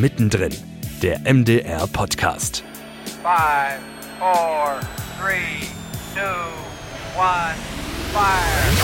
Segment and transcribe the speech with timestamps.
[0.00, 0.54] Mittendrin,
[1.02, 2.62] der MDR-Podcast.
[2.62, 3.26] 5,
[4.20, 4.80] 4,
[5.20, 5.34] 3,
[6.14, 6.22] 2,
[7.18, 7.58] 1,
[8.12, 8.78] fire!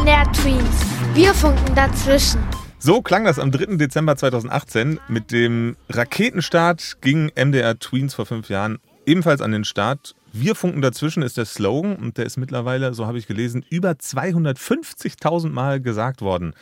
[0.00, 0.86] MDR Tweens.
[1.14, 2.40] Wir funken dazwischen.
[2.78, 3.78] So klang das am 3.
[3.78, 5.00] Dezember 2018.
[5.08, 10.14] Mit dem Raketenstart ging MDR Tweens vor fünf Jahren ebenfalls an den Start.
[10.32, 13.90] Wir funken dazwischen ist der Slogan und der ist mittlerweile, so habe ich gelesen, über
[13.92, 16.54] 250.000 Mal gesagt worden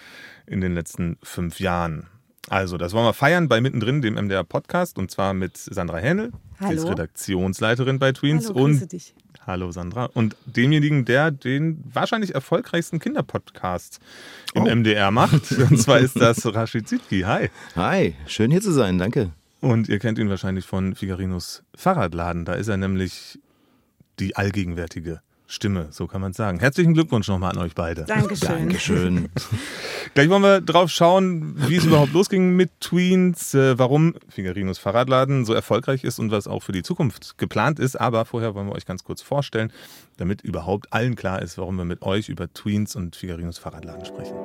[0.47, 2.07] in den letzten fünf Jahren.
[2.49, 6.33] Also, das wollen wir feiern bei Mittendrin, dem MDR Podcast, und zwar mit Sandra Hennel,
[6.61, 6.87] die ist.
[6.87, 9.15] Redaktionsleiterin bei Tweens Hallo, grüße und dich.
[9.47, 10.07] Hallo Sandra.
[10.07, 13.99] Und demjenigen, der den wahrscheinlich erfolgreichsten Kinderpodcast
[14.55, 14.75] im Oh.
[14.75, 15.53] MDR macht.
[15.71, 17.21] Und zwar ist das Rashid Zitki.
[17.23, 17.49] Hi.
[17.77, 19.31] Hi, schön hier zu sein, danke.
[19.61, 22.45] Und ihr kennt ihn wahrscheinlich von Figarinos Fahrradladen.
[22.45, 23.39] Da ist er nämlich
[24.19, 26.61] die allgegenwärtige Stimme, so kann man sagen.
[26.61, 28.05] Herzlichen Glückwunsch nochmal an euch beide.
[28.05, 28.49] Dankeschön.
[28.49, 29.29] Dankeschön.
[30.15, 35.47] Gleich wollen wir drauf schauen, wie es überhaupt losging mit Tweens, äh, warum Figarinos Fahrradladen
[35.47, 37.97] so erfolgreich ist und was auch für die Zukunft geplant ist.
[37.99, 39.73] Aber vorher wollen wir euch ganz kurz vorstellen,
[40.19, 44.37] damit überhaupt allen klar ist, warum wir mit euch über Tweens und Figarinos Fahrradladen sprechen.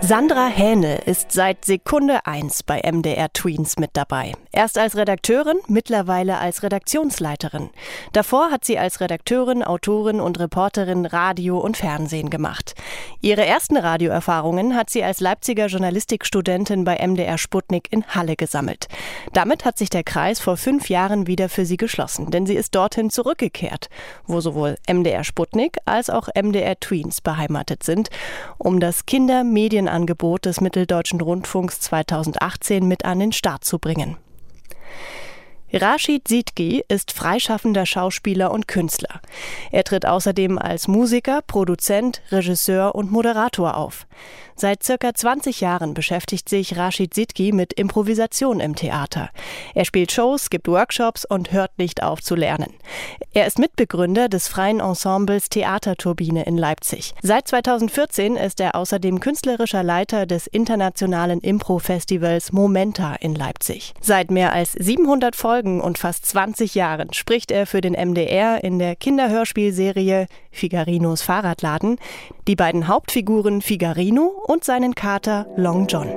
[0.00, 4.32] Sandra Hähne ist seit Sekunde 1 bei MDR Tweens mit dabei.
[4.52, 7.70] Erst als Redakteurin, mittlerweile als Redaktionsleiterin.
[8.12, 12.74] Davor hat sie als Redakteurin, Autorin und Reporterin Radio und Fernsehen gemacht.
[13.20, 18.86] Ihre ersten Radioerfahrungen hat sie als Leipziger Journalistikstudentin bei MDR Sputnik in Halle gesammelt.
[19.32, 22.74] Damit hat sich der Kreis vor fünf Jahren wieder für sie geschlossen, denn sie ist
[22.74, 23.90] dorthin zurückgekehrt,
[24.26, 28.10] wo sowohl MDR Sputnik als auch MDR Tweens beheimatet sind,
[28.58, 29.04] um das
[29.88, 34.16] Kindermedienangebot des Mitteldeutschen Rundfunks 2018 mit an den Start zu bringen.
[35.72, 39.20] Rashid Sidki ist freischaffender Schauspieler und Künstler.
[39.70, 44.06] Er tritt außerdem als Musiker, Produzent, Regisseur und Moderator auf.
[44.60, 49.30] Seit circa 20 Jahren beschäftigt sich Rashid Sidki mit Improvisation im Theater.
[49.74, 52.74] Er spielt Shows, gibt Workshops und hört nicht auf zu lernen.
[53.32, 57.14] Er ist Mitbegründer des freien Ensembles Theaterturbine in Leipzig.
[57.22, 63.94] Seit 2014 ist er außerdem künstlerischer Leiter des internationalen Impro-Festivals Momenta in Leipzig.
[64.00, 68.78] Seit mehr als 700 Folgen und fast 20 Jahren spricht er für den MDR in
[68.78, 71.96] der Kinderhörspielserie Figarinos Fahrradladen
[72.46, 76.08] die beiden Hauptfiguren Figarino und seinen Kater Long John.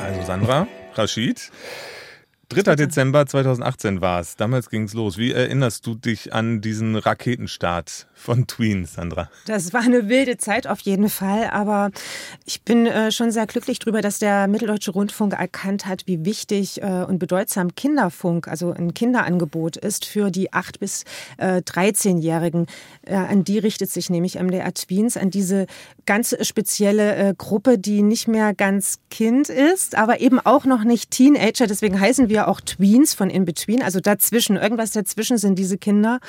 [0.00, 1.50] Also Sandra, Rashid.
[2.50, 2.76] 3.
[2.76, 4.36] Dezember 2018 war es.
[4.36, 5.18] Damals ging es los.
[5.18, 9.28] Wie erinnerst du dich an diesen Raketenstart von Tweens, Sandra?
[9.46, 11.90] Das war eine wilde Zeit auf jeden Fall, aber
[12.44, 16.82] ich bin äh, schon sehr glücklich darüber, dass der Mitteldeutsche Rundfunk erkannt hat, wie wichtig
[16.82, 21.04] äh, und bedeutsam Kinderfunk, also ein Kinderangebot ist für die 8- bis
[21.38, 22.66] äh, 13-Jährigen.
[23.02, 25.66] Äh, an die richtet sich nämlich MDR Tweens, an diese
[26.06, 31.10] ganz spezielle äh, Gruppe, die nicht mehr ganz Kind ist, aber eben auch noch nicht
[31.10, 31.66] Teenager.
[31.66, 34.56] Deswegen heißen wir auch Tweens von In Between, also dazwischen.
[34.56, 36.20] Irgendwas dazwischen sind diese Kinder.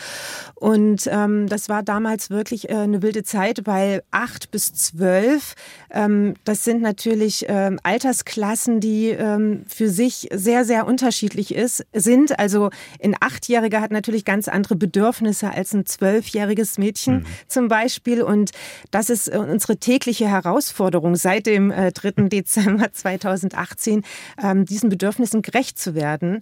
[0.55, 5.55] Und ähm, das war damals wirklich äh, eine wilde Zeit, weil acht bis zwölf,
[5.91, 12.39] ähm, das sind natürlich ähm, Altersklassen, die ähm, für sich sehr, sehr unterschiedlich ist, sind.
[12.39, 12.69] Also
[13.03, 18.21] ein Achtjähriger hat natürlich ganz andere Bedürfnisse als ein zwölfjähriges Mädchen zum Beispiel.
[18.21, 18.51] Und
[18.91, 22.11] das ist äh, unsere tägliche Herausforderung seit dem äh, 3.
[22.29, 24.03] Dezember 2018,
[24.41, 26.41] ähm, diesen Bedürfnissen gerecht zu werden.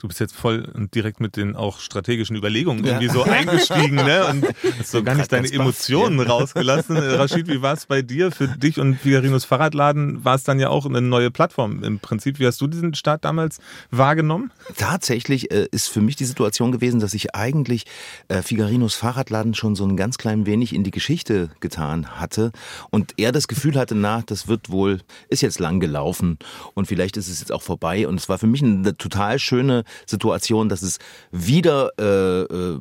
[0.00, 4.26] Du bist jetzt voll und direkt mit den auch strategischen Überlegungen irgendwie so eingestiegen, ne?
[4.28, 4.46] Und
[4.78, 6.96] hast so gar nicht deine Emotionen rausgelassen.
[6.96, 8.32] Äh, Rashid, wie war es bei dir?
[8.32, 11.84] Für dich und Figarinos Fahrradladen war es dann ja auch eine neue Plattform.
[11.84, 13.58] Im Prinzip, wie hast du diesen Start damals
[13.90, 14.50] wahrgenommen?
[14.78, 17.84] Tatsächlich äh, ist für mich die Situation gewesen, dass ich eigentlich
[18.28, 22.52] äh, Figarinos Fahrradladen schon so ein ganz klein wenig in die Geschichte getan hatte
[22.88, 26.38] und er das Gefühl hatte, na, das wird wohl, ist jetzt lang gelaufen
[26.72, 28.08] und vielleicht ist es jetzt auch vorbei.
[28.08, 30.98] Und es war für mich eine total schöne Situation, dass es
[31.30, 32.80] wieder, äh, äh,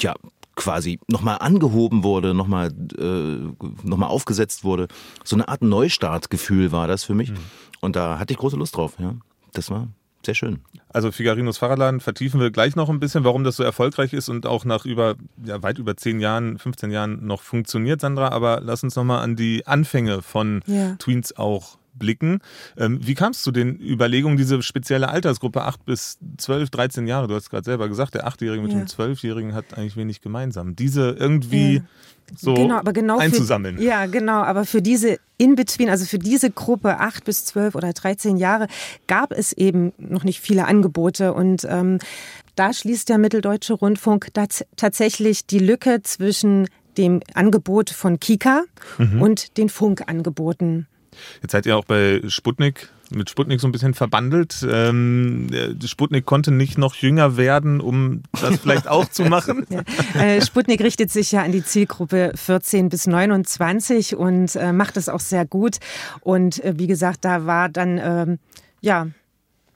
[0.00, 0.14] ja,
[0.54, 4.88] quasi nochmal angehoben wurde, nochmal äh, noch mal aufgesetzt wurde.
[5.22, 7.32] So eine Art Neustartgefühl war das für mich.
[7.80, 8.94] Und da hatte ich große Lust drauf.
[8.98, 9.14] Ja,
[9.52, 9.88] Das war
[10.24, 10.60] sehr schön.
[10.88, 14.46] Also Figarinos Fahrradladen vertiefen wir gleich noch ein bisschen, warum das so erfolgreich ist und
[14.46, 15.14] auch nach über,
[15.44, 18.30] ja, weit über 10 Jahren, 15 Jahren noch funktioniert, Sandra.
[18.30, 20.96] Aber lass uns nochmal an die Anfänge von Ja.
[20.96, 22.40] Tweens auch blicken.
[22.76, 27.34] Ähm, wie kamst du den Überlegungen, diese spezielle Altersgruppe 8 bis 12, 13 Jahre, du
[27.34, 28.78] hast gerade selber gesagt, der 8-Jährige mit Ja.
[28.78, 30.76] dem 12-Jährigen hat eigentlich wenig gemeinsam.
[30.76, 31.82] Diese irgendwie
[32.36, 33.76] so genau, genau einzusammeln.
[33.76, 34.42] Für, ja, genau.
[34.42, 38.66] Aber für diese in between, also für diese Gruppe acht bis zwölf oder 13 Jahre,
[39.06, 41.34] gab es eben noch nicht viele Angebote.
[41.34, 41.98] Und ähm,
[42.54, 44.28] da schließt der Mitteldeutsche Rundfunk
[44.76, 48.62] tatsächlich die Lücke zwischen dem Angebot von Kika
[48.98, 49.20] mhm.
[49.20, 50.86] und den Funkangeboten.
[51.42, 54.66] Jetzt seid ihr auch bei Sputnik mit Sputnik so ein bisschen verbandelt.
[54.68, 55.48] Ähm,
[55.84, 59.66] Sputnik konnte nicht noch jünger werden, um das vielleicht auch zu machen.
[59.68, 59.82] Ja.
[60.20, 65.08] Äh, Sputnik richtet sich ja an die Zielgruppe 14 bis 29 und äh, macht es
[65.08, 65.76] auch sehr gut.
[66.20, 68.38] Und äh, wie gesagt, da war dann ähm,
[68.80, 69.08] ja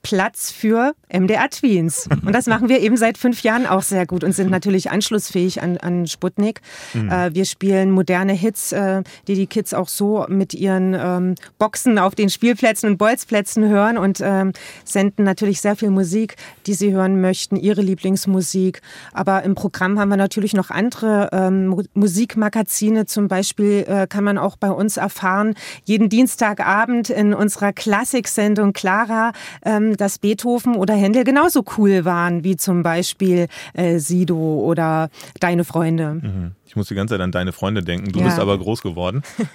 [0.02, 2.08] Platz für MDR Tweens.
[2.24, 5.62] Und das machen wir eben seit fünf Jahren auch sehr gut und sind natürlich anschlussfähig
[5.62, 6.60] an, an Sputnik.
[6.94, 7.10] Mhm.
[7.10, 11.98] Äh, wir spielen moderne Hits, äh, die die Kids auch so mit ihren ähm, Boxen
[11.98, 14.52] auf den Spielplätzen und Bolzplätzen hören und ähm,
[14.84, 16.36] senden natürlich sehr viel Musik,
[16.66, 18.80] die sie hören möchten, ihre Lieblingsmusik.
[19.12, 23.06] Aber im Programm haben wir natürlich noch andere ähm, Musikmagazine.
[23.06, 25.54] Zum Beispiel äh, kann man auch bei uns erfahren,
[25.84, 29.32] jeden Dienstagabend in unserer Klassiksendung Clara,
[29.64, 35.10] ähm, dass Beethoven oder Händel genauso cool waren wie zum Beispiel äh, Sido oder
[35.40, 36.14] Deine Freunde.
[36.14, 36.52] Mhm.
[36.70, 38.12] Ich muss die ganze Zeit an deine Freunde denken.
[38.12, 38.26] Du ja.
[38.26, 39.22] bist aber groß geworden.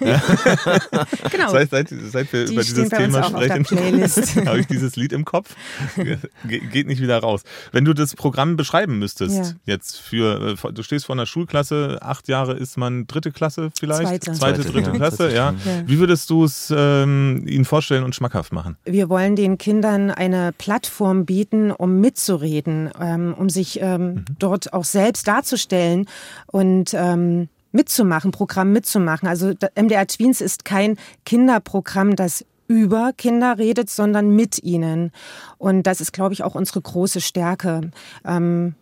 [1.30, 1.50] genau.
[1.50, 3.64] Seit, seit, seit wir die über dieses Thema sprechen,
[4.46, 5.56] habe ich dieses Lied im Kopf.
[5.96, 7.40] Ge geht nicht wieder raus.
[7.72, 9.44] Wenn du das Programm beschreiben müsstest, ja.
[9.64, 14.02] jetzt für, äh, du stehst vor einer Schulklasse, acht Jahre ist man dritte Klasse vielleicht?
[14.24, 14.32] Zweite.
[14.32, 14.96] Zweite, dritte ja.
[14.96, 15.54] Klasse, ja.
[15.86, 18.76] Wie würdest du es ähm, ihnen vorstellen und schmackhaft machen?
[18.84, 24.24] Wir wollen den Kindern eine Plattform bieten, um mitzureden, ähm, um sich ähm, mhm.
[24.38, 26.06] dort auch selbst darzustellen
[26.46, 29.28] und ähm, ähm, mitzumachen, Programm mitzumachen.
[29.28, 35.12] Also MDR Tweens ist kein Kinderprogramm, das über Kinder redet, sondern mit ihnen.
[35.58, 37.92] Und das ist, glaube ich, auch unsere große Stärke.
[38.24, 38.74] Ähm,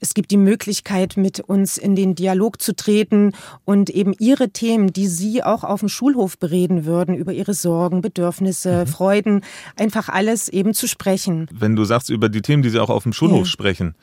[0.00, 3.32] es gibt die Möglichkeit, mit uns in den Dialog zu treten
[3.64, 8.00] und eben ihre Themen, die sie auch auf dem Schulhof bereden würden, über ihre Sorgen,
[8.00, 8.86] Bedürfnisse, mhm.
[8.86, 9.44] Freuden,
[9.76, 11.48] einfach alles eben zu sprechen.
[11.52, 13.44] Wenn du sagst über die Themen, die sie auch auf dem Schulhof ja.
[13.46, 13.94] sprechen,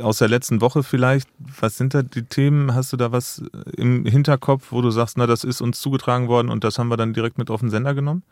[0.00, 2.74] aus der letzten Woche vielleicht, was sind da die Themen?
[2.74, 3.42] Hast du da was
[3.76, 6.96] im Hinterkopf, wo du sagst, na, das ist uns zugetragen worden und das haben wir
[6.96, 8.22] dann direkt mit auf den Sender genommen?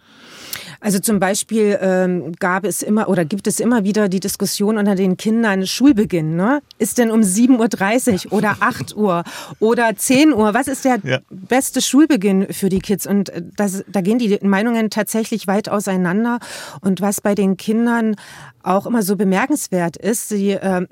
[0.81, 4.94] Also zum Beispiel ähm, gab es immer oder gibt es immer wieder die Diskussion unter
[4.94, 6.37] den Kindern Schulbeginn.
[6.37, 6.60] Ne?
[6.78, 9.25] Ist denn um 7.30 Uhr oder 8 Uhr
[9.60, 10.54] oder 10 Uhr?
[10.54, 11.19] Was ist der ja.
[11.31, 13.06] beste Schulbeginn für die Kids?
[13.06, 16.38] Und das, da gehen die Meinungen tatsächlich weit auseinander.
[16.81, 18.16] Und was bei den Kindern
[18.62, 20.87] auch immer so bemerkenswert ist, sie äh,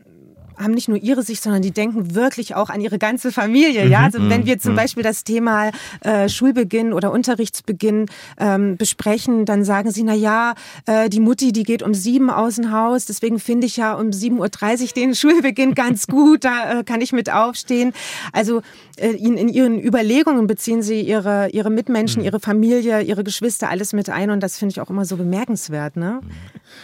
[0.61, 3.87] haben nicht nur ihre Sicht, sondern die denken wirklich auch an ihre ganze Familie.
[3.87, 4.77] Ja, also wenn mhm, wir zum mhm.
[4.77, 5.71] Beispiel das Thema
[6.01, 8.07] äh, Schulbeginn oder Unterrichtsbeginn
[8.39, 10.55] ähm, besprechen, dann sagen sie, na ja,
[10.87, 14.09] äh, die Mutti, die geht um sieben aus dem Haus, deswegen finde ich ja um
[14.09, 17.93] 7.30 Uhr den Schulbeginn ganz gut, da äh, kann ich mit aufstehen.
[18.33, 18.63] Also
[18.97, 22.27] äh, in, in ihren Überlegungen beziehen sie ihre, ihre Mitmenschen, mhm.
[22.27, 25.97] ihre Familie, ihre Geschwister, alles mit ein und das finde ich auch immer so bemerkenswert.
[25.97, 26.21] Ne?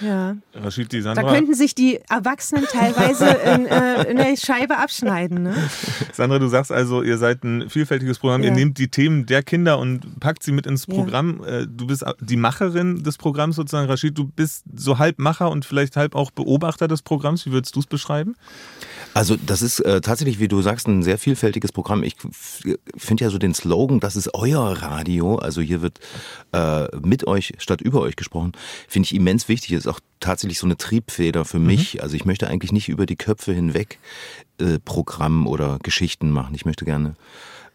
[0.01, 0.37] Ja.
[0.55, 1.23] Rashid, die Sandra.
[1.23, 5.43] Da könnten sich die Erwachsenen teilweise in, äh, in der Scheibe abschneiden.
[5.43, 5.55] Ne?
[6.13, 8.43] Sandra, du sagst also, ihr seid ein vielfältiges Programm.
[8.43, 8.51] Ja.
[8.51, 11.43] Ihr nehmt die Themen der Kinder und packt sie mit ins Programm.
[11.45, 11.61] Ja.
[11.61, 14.17] Äh, du bist die Macherin des Programms sozusagen, Rashid.
[14.17, 17.47] Du bist so halb Macher und vielleicht halb auch Beobachter des Programms.
[17.47, 18.37] Wie würdest du es beschreiben?
[19.17, 22.03] Also das ist äh, tatsächlich, wie du sagst, ein sehr vielfältiges Programm.
[22.03, 22.17] Ich
[22.99, 25.37] finde ja so den Slogan, das ist euer Radio.
[25.37, 26.01] Also hier wird
[26.53, 28.53] äh, mit euch statt über euch gesprochen.
[28.87, 29.73] Finde ich immens wichtig.
[29.73, 31.67] Ist auch tatsächlich so eine Triebfeder für mhm.
[31.67, 31.95] mich.
[31.95, 32.01] Mhm.
[32.03, 34.01] Also ich möchte eigentlich nicht über die Köpfe hinweg
[34.61, 36.55] äh, Programm oder Geschichten machen.
[36.55, 37.17] Ich möchte gerne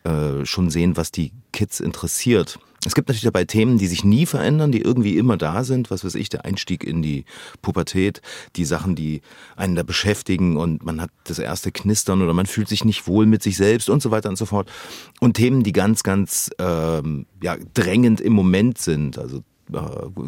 [0.03, 2.59] äh, schon sehen, was die Kids interessiert.
[2.83, 5.91] Es gibt natürlich dabei Themen, die sich nie verändern, die irgendwie immer da sind.
[5.91, 7.25] Was weiß ich, der Einstieg in die
[7.61, 8.21] Pubertät,
[8.55, 9.21] die Sachen, die
[9.55, 13.27] einen da beschäftigen und man hat das erste Knistern oder man fühlt sich nicht wohl
[13.27, 14.71] mit sich selbst und so weiter und so fort.
[15.19, 19.19] Und Themen, die ganz, ganz ähm, ja, drängend im Moment sind.
[19.19, 19.43] Also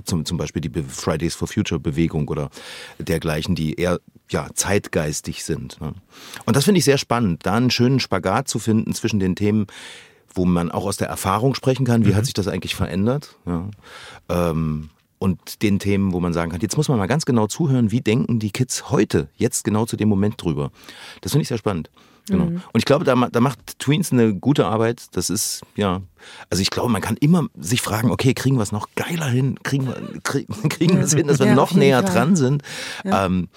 [0.06, 2.50] zum, zum Beispiel die Fridays for Future Bewegung oder
[3.00, 5.80] dergleichen, die eher ja, zeitgeistig sind.
[5.82, 5.94] Ne?
[6.46, 9.68] Und das finde ich sehr spannend, da einen schönen Spagat zu finden zwischen den Themen,
[10.34, 12.16] wo man auch aus der Erfahrung sprechen kann, wie mhm.
[12.16, 13.36] hat sich das eigentlich verändert.
[13.46, 13.70] Ja.
[14.30, 17.92] Ähm, und den Themen, wo man sagen kann, jetzt muss man mal ganz genau zuhören,
[17.92, 20.72] wie denken die Kids heute, jetzt genau zu dem Moment drüber.
[21.22, 21.90] Das finde ich sehr spannend.
[22.28, 22.46] Genau.
[22.46, 22.56] Mhm.
[22.56, 25.08] Und ich glaube, da, da macht Tweens eine gute Arbeit.
[25.14, 26.02] Das ist, ja,
[26.50, 29.58] also ich glaube, man kann immer sich fragen, okay, kriegen wir es noch geiler hin?
[29.64, 32.14] Kriegen wir, kriegen, kriegen wir es hin, dass wir ja, noch näher Fall.
[32.14, 32.64] dran sind?
[33.04, 33.26] Ja.
[33.26, 33.50] Ähm,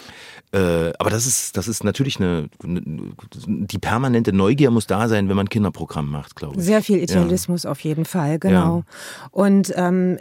[0.52, 5.36] äh, aber das ist, das ist natürlich eine, die permanente Neugier muss da sein, wenn
[5.36, 6.64] man Kinderprogramm macht, glaube ich.
[6.64, 7.70] Sehr viel Idealismus ja.
[7.70, 8.84] auf jeden Fall, genau.
[9.32, 10.18] Und ähm,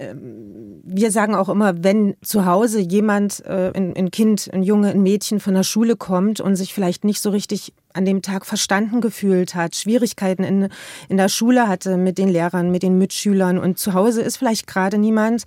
[0.83, 5.03] wir sagen auch immer, wenn zu Hause jemand, äh, ein, ein Kind, ein Junge, ein
[5.03, 8.99] Mädchen von der Schule kommt und sich vielleicht nicht so richtig an dem Tag verstanden
[8.99, 10.69] gefühlt hat, Schwierigkeiten in,
[11.07, 14.67] in der Schule hatte mit den Lehrern, mit den Mitschülern und zu Hause ist vielleicht
[14.67, 15.43] gerade niemand,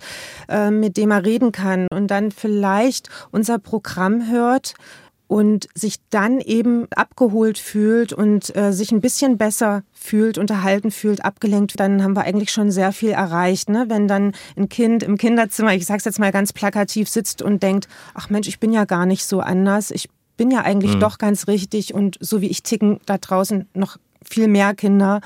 [0.47, 4.73] äh, mit dem er reden kann und dann vielleicht unser Programm hört,
[5.29, 11.23] und sich dann eben abgeholt fühlt und äh, sich ein bisschen besser fühlt, unterhalten fühlt,
[11.23, 13.69] abgelenkt, dann haben wir eigentlich schon sehr viel erreicht.
[13.69, 13.85] Ne?
[13.89, 17.61] Wenn dann ein Kind im Kinderzimmer, ich sage es jetzt mal ganz plakativ, sitzt und
[17.61, 20.99] denkt, ach Mensch, ich bin ja gar nicht so anders, ich bin ja eigentlich mhm.
[20.99, 25.21] doch ganz richtig und so wie ich ticken da draußen noch viel mehr Kinder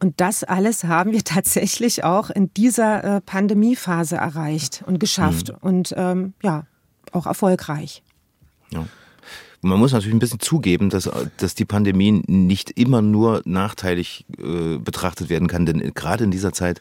[0.00, 5.50] Und das alles haben wir tatsächlich auch in dieser äh, Pandemiephase erreicht und geschafft.
[5.50, 5.56] Mhm.
[5.60, 6.64] Und ähm, ja,
[7.12, 8.02] auch erfolgreich.
[8.70, 8.86] Ja.
[9.60, 14.78] Man muss natürlich ein bisschen zugeben, dass, dass die Pandemie nicht immer nur nachteilig äh,
[14.78, 16.80] betrachtet werden kann, denn gerade in dieser Zeit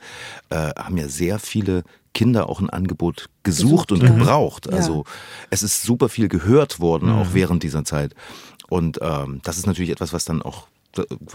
[0.49, 1.83] äh, haben ja sehr viele
[2.17, 4.09] Kinder auch ein Angebot gesucht, gesucht und ja.
[4.09, 4.73] gebraucht.
[4.73, 5.11] Also ja.
[5.51, 7.33] es ist super viel gehört worden, auch mhm.
[7.33, 8.15] während dieser Zeit.
[8.69, 10.65] Und ähm, das ist natürlich etwas, was dann auch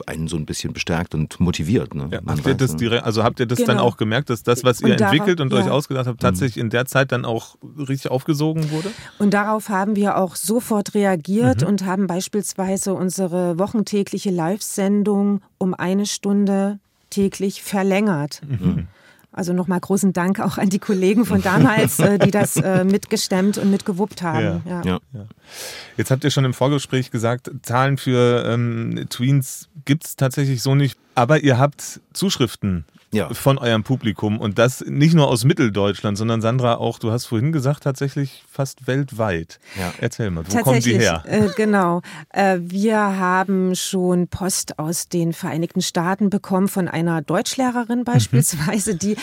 [0.06, 1.94] einen so ein bisschen bestärkt und motiviert.
[1.94, 2.08] Ne?
[2.10, 3.74] Ja, habt ihr das direkt, also habt ihr das genau.
[3.74, 5.60] dann auch gemerkt, dass das, was ihr darauf, entwickelt und ja.
[5.60, 8.90] euch ausgedacht habt, tatsächlich in der Zeit dann auch richtig aufgesogen wurde?
[9.20, 11.68] Und darauf haben wir auch sofort reagiert mhm.
[11.68, 18.40] und haben beispielsweise unsere wochentägliche Live-Sendung um eine Stunde täglich verlängert.
[18.44, 18.88] Mhm.
[19.32, 23.56] Also nochmal großen Dank auch an die Kollegen von damals, äh, die das äh, mitgestemmt
[23.56, 24.62] und mitgewuppt haben.
[24.66, 24.82] Ja.
[24.84, 24.98] Ja.
[25.12, 25.24] Ja.
[25.96, 30.74] Jetzt habt ihr schon im Vorgespräch gesagt, Zahlen für ähm, Tweens gibt es tatsächlich so
[30.74, 30.98] nicht.
[31.14, 33.32] Aber ihr habt Zuschriften ja.
[33.32, 37.52] von eurem Publikum und das nicht nur aus Mitteldeutschland, sondern Sandra auch, du hast vorhin
[37.52, 39.60] gesagt, tatsächlich fast weltweit.
[39.78, 39.92] Ja.
[40.00, 41.22] Erzähl mal, wo kommen die her?
[41.26, 42.02] Äh, genau.
[42.30, 48.04] Äh, wir haben schon Post aus den Vereinigten Staaten bekommen von einer Deutschlehrerin mhm.
[48.04, 48.98] beispielsweise, mhm.
[48.98, 49.16] die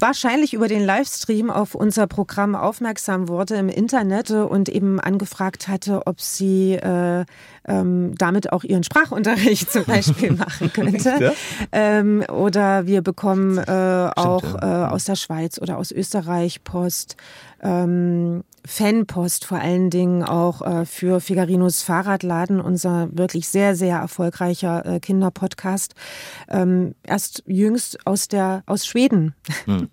[0.00, 6.06] wahrscheinlich über den Livestream auf unser Programm aufmerksam wurde im Internet und eben angefragt hatte,
[6.06, 7.24] ob sie äh,
[7.66, 11.16] ähm, damit auch ihren Sprachunterricht zum Beispiel machen könnte.
[11.20, 11.32] Ja?
[11.72, 17.16] Ähm, oder wir bekommen äh, auch äh, aus der Schweiz oder aus Österreich Post.
[17.62, 24.84] Ähm, Fanpost vor allen Dingen auch äh, für Figarinos Fahrradladen, unser wirklich sehr, sehr erfolgreicher
[24.84, 25.94] äh, Kinderpodcast.
[26.48, 29.34] Ähm, erst jüngst aus der aus Schweden.
[29.64, 29.88] Hm.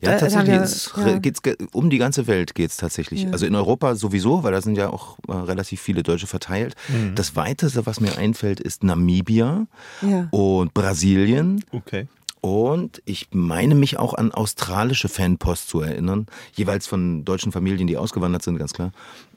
[0.00, 0.48] Ja, tatsächlich
[0.96, 1.40] wir, geht's,
[1.72, 3.22] um die ganze Welt geht es tatsächlich.
[3.22, 3.30] Ja.
[3.30, 6.74] Also in Europa sowieso, weil da sind ja auch äh, relativ viele Deutsche verteilt.
[6.88, 7.14] Mhm.
[7.14, 9.66] Das Weiteste, was mir einfällt, ist Namibia
[10.02, 10.28] ja.
[10.30, 11.64] und Brasilien.
[11.72, 12.06] Okay.
[12.40, 17.96] Und ich meine mich auch an australische Fanpost zu erinnern, jeweils von deutschen Familien, die
[17.96, 18.92] ausgewandert sind, ganz klar.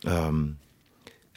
[0.05, 0.57] Ähm,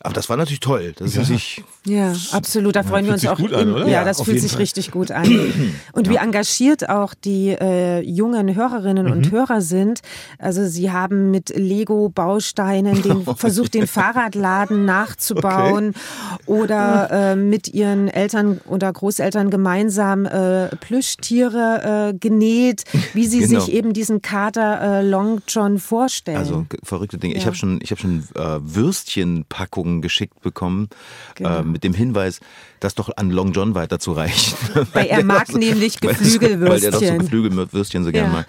[0.05, 0.95] aber das war natürlich toll.
[0.97, 1.21] Das ist ja.
[1.23, 1.65] natürlich.
[1.85, 2.75] Ja, absolut.
[2.75, 3.39] Da freuen wir uns auch.
[3.39, 3.85] Gut an, oder?
[3.85, 4.63] Ja, ja das fühlt sich Fall.
[4.63, 5.25] richtig gut an.
[5.93, 6.13] Und ja.
[6.13, 9.13] wie engagiert auch die äh, jungen Hörerinnen mhm.
[9.13, 10.01] und Hörer sind.
[10.39, 16.43] Also sie haben mit Lego-Bausteinen den, oh, versucht, den Fahrradladen nachzubauen okay.
[16.47, 23.61] oder äh, mit ihren Eltern oder Großeltern gemeinsam äh, Plüschtiere äh, genäht, wie sie genau.
[23.61, 26.39] sich eben diesen Kater äh, Long John vorstellen.
[26.39, 27.35] Also verrückte Dinge.
[27.35, 30.89] Ich habe schon, ich hab schon äh, Würstchenpackungen Werbung geschickt bekommen
[31.35, 31.59] genau.
[31.59, 32.41] äh, mit dem Hinweis,
[32.81, 34.57] das doch an Long John weiterzureichen.
[34.93, 36.69] Weil er mag so, nämlich Geflügelwürstchen.
[36.69, 38.13] Weil er doch so Geflügelwürstchen so ja.
[38.13, 38.47] gerne mag.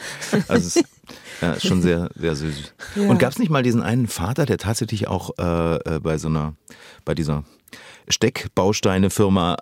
[0.48, 0.84] Also es,
[1.42, 2.74] ja, ist schon sehr, sehr süß.
[2.96, 3.10] Ja.
[3.10, 6.28] Und gab es nicht mal diesen einen Vater, der tatsächlich auch äh, äh bei so
[6.28, 6.54] einer,
[7.06, 7.44] bei dieser
[8.08, 9.58] Steckbausteine-Firma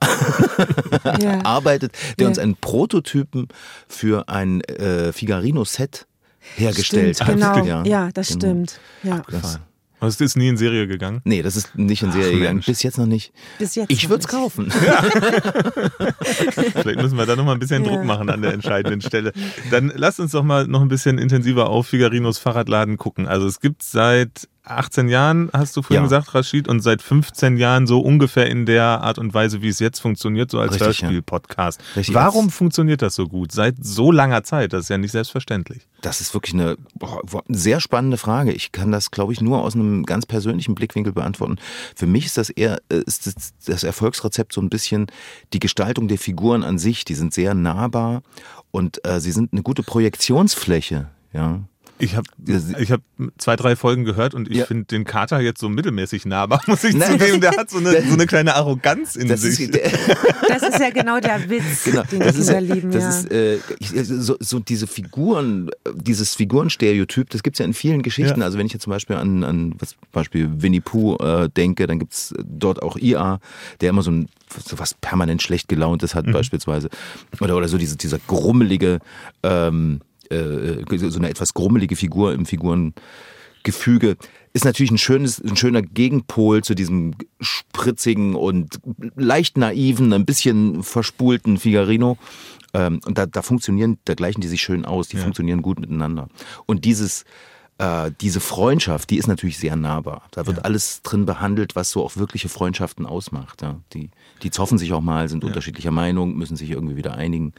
[1.22, 1.46] ja.
[1.46, 2.28] arbeitet, der ja.
[2.30, 3.48] uns einen Prototypen
[3.88, 6.08] für ein äh, Figarino-Set
[6.56, 7.64] hergestellt Stimmt, hat.
[7.64, 7.66] genau.
[7.66, 8.40] Ja, Ja, das genau.
[8.40, 8.80] stimmt.
[9.04, 9.24] Ja.
[9.30, 9.60] Das,
[10.02, 11.22] Aber es ist nie in Serie gegangen.
[11.24, 12.64] nee, das ist nicht in Serie Ach, gegangen.
[12.66, 13.32] Bis jetzt noch nicht.
[13.60, 14.72] Bis jetzt Ich würde es kaufen.
[16.74, 17.90] Vielleicht müssen wir da noch mal ein bisschen Ja.
[17.92, 19.32] Druck machen an der entscheidenden Stelle.
[19.70, 23.28] Dann lasst uns doch mal noch ein bisschen intensiver auf Figarinos Fahrradladen gucken.
[23.28, 26.04] Also es gibt seit 18 Jahren, hast du vorhin Ja.
[26.04, 29.80] gesagt, Rashid, und seit 15 Jahren so ungefähr in der Art und Weise, wie es
[29.80, 30.86] jetzt funktioniert, so als ja.
[30.86, 31.82] Hörspiel-Podcast.
[31.96, 32.14] Richtig.
[32.14, 33.52] Warum funktioniert das so gut?
[33.52, 35.88] Seit so langer Zeit, das ist ja nicht selbstverständlich.
[36.02, 38.52] Das ist wirklich eine boah, sehr spannende Frage.
[38.52, 41.58] Ich kann das, glaube ich, nur aus einem ganz persönlichen Blickwinkel beantworten.
[41.96, 45.08] Für mich ist das eher äh, ist das, das Erfolgsrezept so ein bisschen
[45.54, 47.04] die Gestaltung der Figuren an sich.
[47.06, 48.22] Die sind sehr nahbar
[48.72, 51.08] und äh, sie sind eine gute Projektionsfläche.
[51.34, 51.62] Ja.
[52.02, 52.28] Ich habe
[52.78, 53.02] ich hab
[53.38, 54.66] zwei, drei Folgen gehört und ich Ja.
[54.66, 57.42] finde den Kater jetzt so mittelmäßig nahbar, muss ich Nein, zugeben.
[57.42, 59.60] Der hat so eine, so eine kleine Arroganz in Das sich.
[59.60, 59.74] ist,
[60.50, 62.92] Das ist ja genau der Witz, Genau, den das ist, Kinder ja, lieben.
[62.92, 63.10] das ja.
[63.10, 68.40] ist äh, ich- so, so diese Figuren, dieses Figurenstereotyp, das gibt's ja in vielen Geschichten.
[68.40, 68.46] Ja.
[68.46, 71.88] Also wenn ich jetzt zum Beispiel an, an was zum Beispiel Winnie Pooh äh, denke,
[71.88, 73.40] dann gibt's dort auch IA,
[73.80, 74.28] der immer so ein
[74.68, 76.18] so was permanent schlecht gelauntes Mhm.
[76.20, 76.90] hat beispielsweise.
[77.40, 79.00] Oder, oder so diese, dieser grummelige,
[79.44, 84.18] ähm, äh, so eine etwas grummelige Figur im Figurengefüge.
[84.54, 88.80] Ist natürlich ein schönes, ein schöner Gegenpol zu diesem spritzigen und
[89.16, 92.18] leicht naiven, ein bisschen verspulten Figarino.
[92.74, 95.24] Ähm, und da, da funktionieren, da gleichen die sich schön aus, die Ja.
[95.24, 96.28] funktionieren gut miteinander.
[96.66, 97.26] Und dieses,
[97.82, 100.22] äh, diese Freundschaft, die ist natürlich sehr nahbar.
[100.30, 103.64] Da wird alles drin behandelt, was so auch wirkliche Freundschaften ausmacht.
[103.64, 103.80] Ja.
[103.94, 104.12] Die,
[104.44, 107.54] die zoffen sich auch mal, sind unterschiedlicher Meinung, müssen sich irgendwie wieder einigen.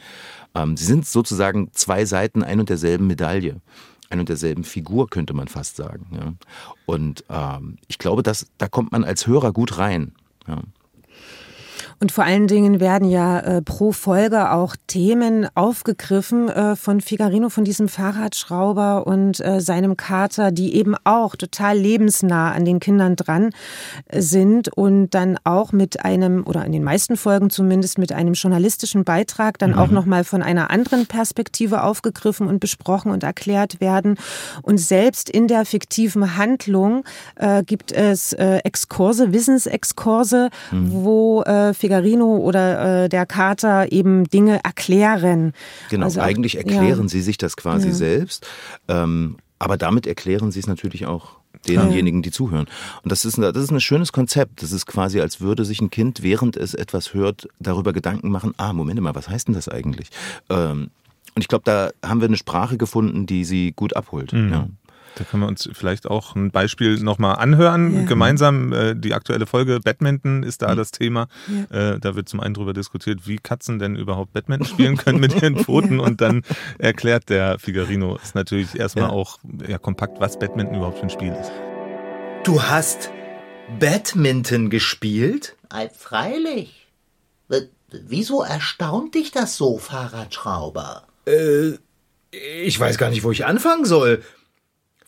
[0.55, 3.61] Ähm, sie sind sozusagen zwei Seiten ein und derselben Medaille.
[4.11, 6.07] Ein und derselben Figur, könnte man fast sagen.
[6.13, 6.35] Ja.
[6.87, 10.13] Und ähm, ich glaube, dass, da kommt man als Hörer gut rein.
[10.47, 10.63] Ja.
[12.01, 17.49] Und vor allen Dingen werden ja äh, pro Folge auch Themen aufgegriffen äh, von Figarino,
[17.49, 23.17] von diesem Fahrradschrauber und äh, seinem Kater, die eben auch total lebensnah an den Kindern
[23.17, 23.51] dran
[24.07, 28.35] äh, sind und dann auch mit einem, oder in den meisten Folgen zumindest, mit einem
[28.35, 34.17] journalistischen Beitrag dann auch nochmal von einer anderen Perspektive aufgegriffen und besprochen und erklärt werden.
[34.63, 37.05] Und selbst in der fiktiven Handlung
[37.37, 44.61] äh, gibt es äh, Exkurse, Wissensexkurse, wo äh, Figarino oder äh, der Kater eben Dinge
[44.65, 45.53] erklären.
[45.91, 47.09] Genau, Also auch- eigentlich erklären ja.
[47.09, 47.95] sie sich das quasi Ja.
[47.95, 48.47] selbst,
[48.89, 51.37] ähm, aber damit erklären sie es natürlich auch
[51.69, 52.67] denjenigen, die zuhören.
[53.05, 54.63] Und das ist, ein- das ist ein schönes Konzept.
[54.63, 58.53] Das ist quasi, als würde sich ein Kind, während es etwas hört, darüber Gedanken machen,
[58.57, 60.09] ah, Moment mal, was heißt denn das eigentlich?
[60.51, 60.91] Ähm,
[61.35, 64.33] und ich glaube, da haben wir eine Sprache gefunden, die sie gut abholt.
[64.33, 64.51] Mhm.
[64.51, 64.69] Ja.
[65.17, 67.95] Da können wir uns vielleicht auch ein Beispiel nochmal anhören.
[67.95, 68.03] Ja.
[68.05, 70.67] Gemeinsam äh, die aktuelle Folge Badminton ist Mhm.
[70.67, 71.29] da das Thema.
[71.71, 75.35] Äh, da wird zum einen drüber diskutiert, wie Katzen denn überhaupt Badminton spielen können mit
[75.43, 76.01] ihren Pfoten.
[76.01, 76.43] Und dann
[76.79, 79.11] erklärt der Figarino ist natürlich erstmal Ja.
[79.11, 81.53] auch ja, kompakt, was Badminton überhaupt für ein Spiel ist.
[82.45, 83.11] Du hast
[83.79, 85.57] Badminton gespielt?
[85.69, 86.87] Ei, freilich.
[87.49, 87.69] W-
[88.07, 91.03] Wieso erstaunt dich das so, Fahrradschrauber?
[92.65, 94.23] Ich weiß gar nicht, wo ich anfangen soll.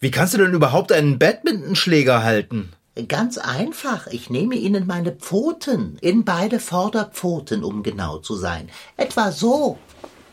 [0.05, 2.75] Wie kannst du denn überhaupt einen Badmintonschläger halten?
[3.09, 4.07] Ganz einfach.
[4.09, 8.69] Ich nehme Ihnen meine Pfoten, in beide Vorderpfoten, um genau zu sein.
[8.99, 9.79] Etwa so.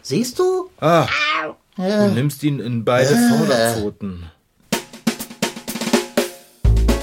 [0.01, 0.69] Siehst du?
[0.81, 1.07] Ah,
[1.77, 4.25] du nimmst ihn in beide Vorderpfoten.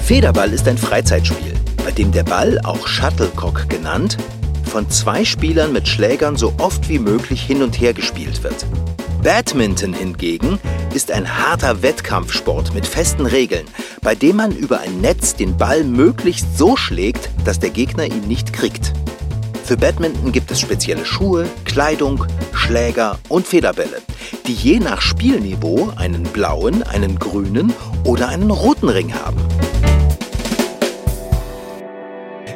[0.03, 4.15] Federball ist ein Freizeitspiel, bei dem der Ball, auch Shuttlecock genannt,
[4.65, 8.63] von zwei Spielern mit Schlägern so oft wie möglich hin und her gespielt wird.
[9.23, 10.59] Badminton hingegen
[10.93, 13.65] ist ein harter Wettkampfsport mit festen Regeln,
[14.01, 18.29] bei dem man über ein Netz den Ball möglichst so schlägt, dass der Gegner ihn
[18.29, 18.93] nicht kriegt.
[19.65, 24.01] Für Badminton gibt es spezielle Schuhe, Kleidung, Schläger und Federbälle,
[24.47, 27.73] die je nach Spielniveau einen blauen, einen grünen
[28.05, 29.41] oder einen roten Ring haben.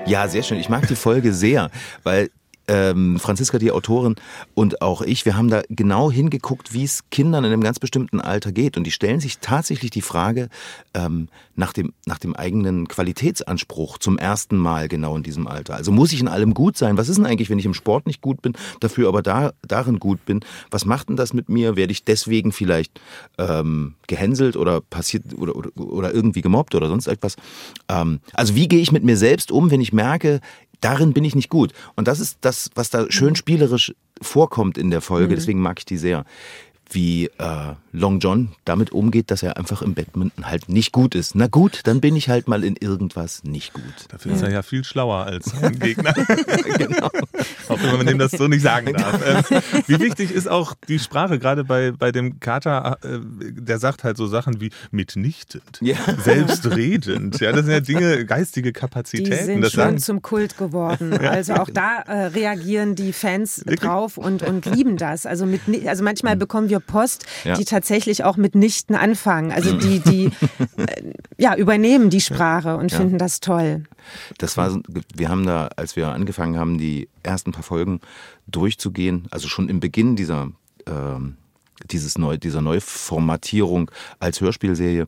[0.05, 0.59] Ja, sehr schön.
[0.59, 1.69] Ich mag die Folge sehr,
[2.03, 2.29] weil
[2.67, 4.15] ähm, Franziska, die Autorin
[4.53, 8.21] und auch ich, wir haben da genau hingeguckt, wie es Kindern in einem ganz bestimmten
[8.21, 8.77] Alter geht.
[8.77, 10.49] Und die stellen sich tatsächlich die Frage
[10.93, 15.75] ähm, nach, dem, nach dem eigenen Qualitätsanspruch zum ersten Mal genau in diesem Alter.
[15.75, 16.97] Also muss ich in allem gut sein?
[16.97, 19.99] Was ist denn eigentlich, wenn ich im Sport nicht gut bin, dafür aber da, darin
[19.99, 20.39] gut bin?
[20.71, 21.75] Was macht denn das mit mir?
[21.75, 23.01] Werde ich deswegen vielleicht
[23.37, 27.35] ähm, gehänselt oder passiert oder, oder, oder irgendwie gemobbt oder sonst etwas?
[27.89, 30.39] Ähm, also wie gehe ich mit mir selbst um, wenn ich merke,
[30.83, 31.73] darin bin ich nicht gut.
[31.95, 35.85] Und das ist das, was da schön spielerisch vorkommt in der Folge, deswegen mag ich
[35.85, 36.25] die sehr.
[36.89, 41.35] wie äh, Long John damit umgeht, dass er einfach im Badminton halt nicht gut ist.
[41.35, 43.83] Na gut, dann bin ich halt mal in irgendwas nicht gut.
[44.09, 46.13] Dafür ist er ja viel schlauer als sein Gegner.
[46.77, 47.07] genau.
[47.69, 49.19] Auch wenn man dem das so nicht sagen darf.
[49.51, 54.03] Ähm, wie wichtig ist auch die Sprache, gerade bei, bei dem Kater, äh, der sagt
[54.03, 55.95] halt so Sachen wie mitnichtend, Ja.
[56.23, 57.39] selbstredend.
[57.39, 59.29] Ja, das sind ja Dinge, geistige Kapazitäten.
[59.37, 61.13] Die sind das schon sagen- zum Kult geworden.
[61.33, 65.25] Also auch da äh, reagieren die Fans drauf und, und lieben das.
[65.25, 67.55] Also, mit, also manchmal bekommen wir Post, Ja.
[67.55, 67.82] die tatsächlich
[68.23, 69.51] auch mit Nichten anfangen.
[69.51, 70.25] Also die, die
[70.77, 72.97] äh, ja, übernehmen die Sprache und Ja.
[72.97, 73.83] finden das toll.
[74.37, 74.79] Das war,
[75.15, 77.99] wir haben da, als wir angefangen haben, die ersten paar Folgen
[78.47, 80.49] durchzugehen, also schon im Beginn dieser,
[80.87, 81.37] ähm,
[81.91, 85.07] dieses neu, dieser Neuformatierung als Hörspielserie,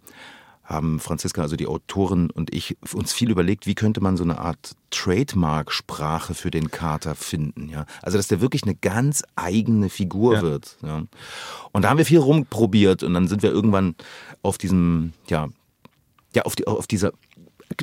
[0.65, 4.39] haben Franziska, also die Autorin und ich uns viel überlegt, wie könnte man so eine
[4.39, 7.85] Art Trademark-Sprache für den Kater finden, ja.
[8.01, 10.41] Also, dass der wirklich eine ganz eigene Figur Ja.
[10.41, 11.03] wird, ja.
[11.71, 13.95] Und da haben wir viel rumprobiert und dann sind wir irgendwann
[14.41, 15.49] auf diesem, ja,
[16.33, 17.11] ja, auf, die, auf dieser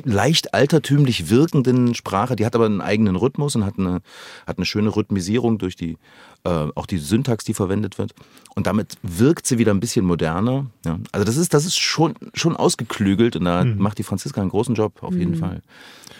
[0.03, 4.01] leicht altertümlich wirkenden Sprache, die hat aber einen eigenen Rhythmus und hat eine,
[4.45, 5.97] hat eine schöne Rhythmisierung durch die,
[6.45, 8.13] äh, auch die Syntax, die verwendet wird.
[8.55, 10.67] Und damit wirkt sie wieder ein bisschen moderner.
[10.85, 10.99] Ja.
[11.11, 14.75] Also das ist, das ist schon, schon ausgeklügelt und da macht die Franziska einen großen
[14.75, 15.61] Job, auf jeden Fall.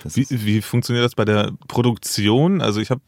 [0.03, 2.61] Das Wie, wie funktioniert das bei der Produktion?
[2.61, 3.01] Also ich habe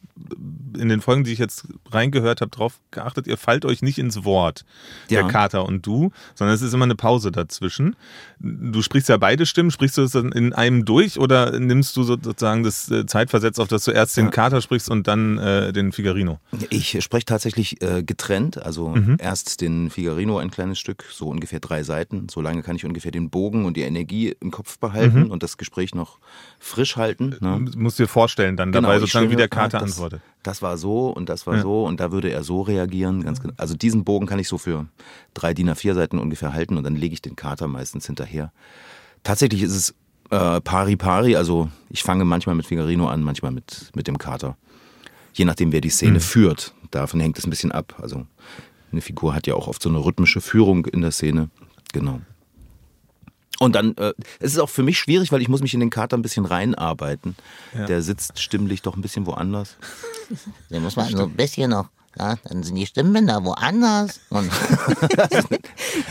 [0.78, 4.24] in den Folgen, die ich jetzt reingehört habe, darauf geachtet, ihr fallt euch nicht ins
[4.24, 4.64] Wort,
[5.08, 5.22] Ja.
[5.22, 7.96] der Kater und du, sondern es ist immer eine Pause dazwischen.
[8.38, 12.02] Du sprichst ja beide Stimmen, sprichst du das dann in einem durch oder nimmst du
[12.02, 15.92] sozusagen das äh, Zeitversetzt auf, dass du erst den Kater sprichst und dann äh, den
[15.92, 16.38] Figarino?
[16.70, 19.16] Ich spreche tatsächlich äh, getrennt, also Mhm.
[19.18, 22.28] erst den Figarino ein kleines Stück, so ungefähr drei Seiten.
[22.30, 25.30] So lange kann ich ungefähr den Bogen und die Energie im Kopf behalten Mhm.
[25.30, 26.18] und das Gespräch noch
[26.58, 27.34] frisch halten.
[27.40, 27.64] Ne?
[27.72, 30.20] Du musst dir vorstellen dann Genau, dabei sozusagen, wie der Kater das, antwortet.
[30.42, 31.62] Das war so und das war Ja.
[31.62, 33.22] so und da würde er so reagieren.
[33.24, 33.54] Ganz genau.
[33.56, 34.86] Also diesen Bogen kann ich so für
[35.32, 38.52] drei DIN A4 Seiten ungefähr halten und dann lege ich den Kater meistens hinterher.
[39.22, 39.94] Tatsächlich ist es
[40.30, 44.56] äh, pari pari, also ich fange manchmal mit Figarino an, manchmal mit, mit dem Kater.
[45.34, 46.20] Je nachdem, wer die Szene Mhm.
[46.20, 46.74] führt.
[46.90, 47.96] Davon hängt es ein bisschen ab.
[48.00, 48.26] Also
[48.92, 51.50] eine Figur hat ja auch oft so eine rhythmische Führung in der Szene.
[51.92, 52.20] Genau.
[53.58, 55.90] Und dann, äh, es ist auch für mich schwierig, weil ich muss mich in den
[55.90, 57.36] Kater ein bisschen reinarbeiten.
[57.74, 57.86] Ja.
[57.86, 59.76] Der sitzt stimmlich doch ein bisschen woanders.
[60.70, 64.20] Da muss man so ein bisschen noch, ja, dann sind die Stimmbänder woanders.
[64.28, 64.50] Und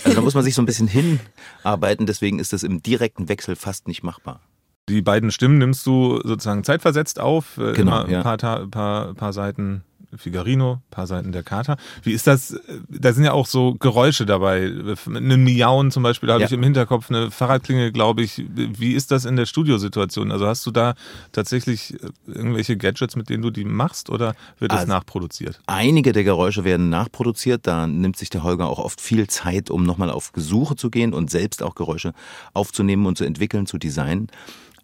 [0.06, 3.58] Also da muss man sich so ein bisschen hinarbeiten, deswegen ist das im direkten Wechsel
[3.58, 4.40] fast nicht machbar.
[4.88, 8.24] Die beiden Stimmen nimmst du sozusagen zeitversetzt auf, äh, Genau, immer ein ja.
[8.24, 9.84] paar, paar, paar Seiten
[10.18, 11.78] Figarino, paar Seiten der Kater.
[12.04, 12.52] Wie ist das?
[12.52, 14.72] äh, Da sind ja auch so Geräusche dabei.
[15.08, 16.48] Ein Miauen zum Beispiel habe Ja.
[16.48, 18.44] ich im Hinterkopf, eine Fahrradklingel, glaube ich.
[18.56, 20.32] Wie ist das in der Studiosituation?
[20.32, 20.96] Also hast du da
[21.32, 25.60] tatsächlich äh, irgendwelche Gadgets, mit denen du die machst oder wird das Also- nachproduziert?
[25.68, 27.68] Einige der Geräusche werden nachproduziert.
[27.68, 31.14] Da nimmt sich der Holger auch oft viel Zeit, um nochmal auf Gesuche zu gehen
[31.14, 32.14] und selbst auch Geräusche
[32.54, 34.28] aufzunehmen und zu entwickeln, zu designen.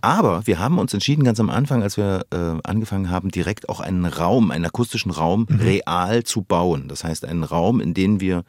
[0.02, 3.80] Aber wir haben uns entschieden, ganz am Anfang, als wir äh, angefangen haben, direkt auch
[3.80, 6.88] einen Raum, einen akustischen Raum real zu bauen.
[6.88, 8.44] Das heißt, einen Raum, in dem wir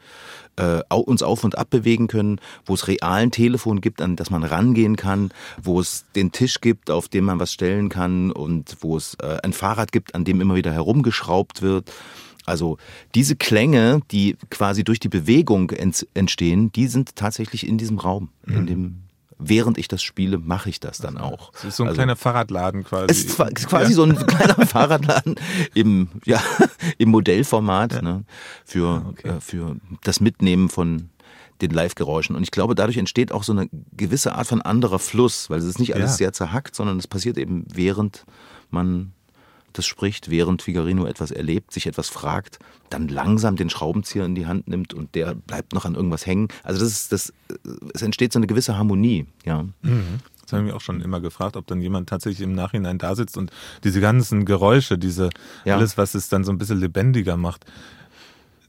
[0.55, 4.43] äh, uns auf und ab bewegen können, wo es realen Telefon gibt, an das man
[4.43, 8.97] rangehen kann, wo es den Tisch gibt, auf dem man was stellen kann und wo
[8.97, 11.91] es äh, ein Fahrrad gibt, an dem immer wieder herumgeschraubt wird.
[12.45, 12.77] Also
[13.15, 18.29] diese Klänge, die quasi durch die Bewegung ents- entstehen, die sind tatsächlich in diesem Raum.
[18.47, 18.95] In dem,
[19.47, 21.51] während ich das spiele, mache ich das dann auch.
[21.55, 23.05] Es ist so ein Also- kleiner Fahrradladen quasi.
[23.09, 25.35] es ist quasi so ein kleiner Fahrradladen
[25.73, 26.41] im, ja,
[26.97, 28.23] im Modellformat ne,
[28.65, 29.27] für, okay.
[29.29, 31.09] äh, für das Mitnehmen von
[31.61, 32.35] den Live-Geräuschen.
[32.35, 35.65] Und ich glaube, dadurch entsteht auch so eine gewisse Art von anderer Fluss, weil es
[35.65, 36.17] ist nicht alles Ja.
[36.17, 38.25] sehr zerhackt, sondern es passiert eben, während
[38.69, 39.13] man
[39.73, 42.59] das spricht, während Figarino etwas erlebt, sich etwas fragt,
[42.89, 46.47] dann langsam den Schraubenzieher in die Hand nimmt und der bleibt noch an irgendwas hängen.
[46.63, 47.33] Also das ist, das,
[47.93, 49.65] es entsteht so eine gewisse Harmonie, ja.
[49.81, 53.15] Das habe ich mich auch schon immer gefragt, ob dann jemand tatsächlich im Nachhinein da
[53.15, 53.51] sitzt und
[53.83, 55.29] diese ganzen Geräusche, diese
[55.65, 55.77] Ja.
[55.77, 57.65] alles, was es dann so ein bisschen lebendiger macht.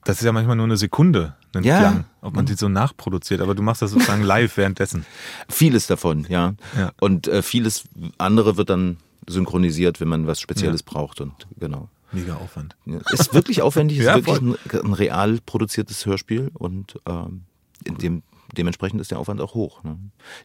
[0.05, 1.79] Das ist ja manchmal nur eine Sekunde, ein Ja.
[1.79, 3.41] Klang, ob man die so nachproduziert.
[3.41, 5.07] Aber du machst das sozusagen live währenddessen.
[5.49, 6.55] Vieles davon, ja.
[6.79, 6.93] Ja.
[7.01, 7.85] Und äh, vieles
[8.19, 11.89] andere wird dann synchronisiert, wenn man was Spezielles braucht und genau.
[12.13, 12.77] Mega Aufwand.
[12.87, 17.43] Ja, Ist wirklich aufwendig, ist Ja, wirklich ein, ein real produziertes Hörspiel und ähm,
[17.85, 19.83] in dem dementsprechend ist der Aufwand auch hoch.
[19.83, 19.99] Ne?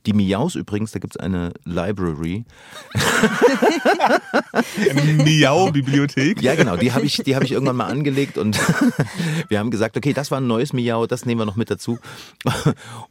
[0.06, 2.46] Die Miaus übrigens, da gibt es eine Library.
[5.24, 6.42] Miau-Bibliothek.
[6.42, 8.60] Ja, genau, die habe ich, die hab ich irgendwann mal angelegt und
[9.50, 12.00] wir haben gesagt, okay, das war ein neues Miau, das nehmen wir noch mit dazu.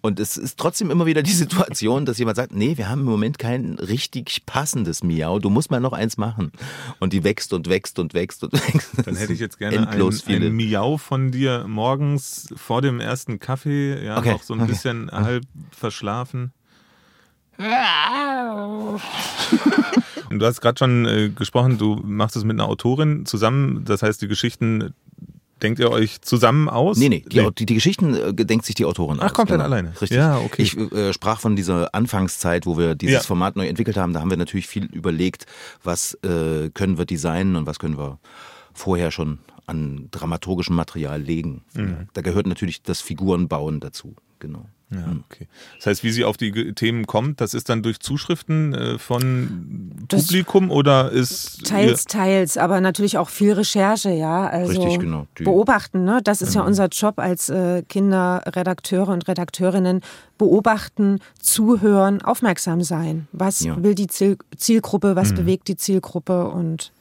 [0.01, 3.07] Und es ist trotzdem immer wieder die Situation, dass jemand sagt, nee, wir haben im
[3.07, 6.53] Moment kein richtig passendes Miau, du musst mal noch eins machen.
[6.99, 8.91] Und die wächst und wächst und wächst und wächst.
[9.05, 14.05] Dann hätte ich jetzt gerne ein, ein Miau von dir morgens vor dem ersten Kaffee,
[14.05, 14.73] ja, Okay, noch so ein okay.
[14.79, 16.53] Bisschen halb verschlafen.
[20.31, 23.85] Und du hast gerade schon äh, gesprochen, du machst es mit einer Autorin zusammen.
[23.85, 24.95] Das heißt, die Geschichten
[25.63, 26.99] denkt ihr euch zusammen aus?
[26.99, 29.33] Nee, nee, die, die, die Geschichten äh, denkt sich die Autorin Ach, aus.
[29.33, 29.91] komplett alleine.
[30.01, 30.11] Richtig.
[30.17, 30.63] Ja, okay.
[30.63, 33.21] Ich äh, sprach von dieser Anfangszeit, wo wir dieses Ja.
[33.23, 34.13] Format neu entwickelt haben.
[34.13, 35.47] Da haben wir natürlich viel überlegt,
[35.83, 38.19] was äh, können wir designen und was können wir
[38.73, 41.63] vorher schon an dramaturgischem Material legen.
[41.75, 42.09] Mhm.
[42.13, 44.15] Da gehört natürlich das Figurenbauen dazu.
[44.39, 44.65] Genau.
[44.91, 45.47] Ja, okay.
[45.77, 49.93] Das heißt, wie sie auf die Themen kommt, das ist dann durch Zuschriften äh, von
[50.09, 54.47] Das- Publikum oder ist Teils, teils, aber natürlich auch viel Recherche, ja.
[54.47, 55.27] Also Richtig, genau.
[55.39, 56.21] Die- beobachten, ne?
[56.25, 60.01] Das ist ja unser Job als äh, Kinderredakteure und Redakteurinnen.
[60.39, 63.29] Beobachten, zuhören, aufmerksam sein.
[63.33, 63.83] Was Ja.
[63.83, 66.93] will die Ziel Zielgruppe, was bewegt die Zielgruppe und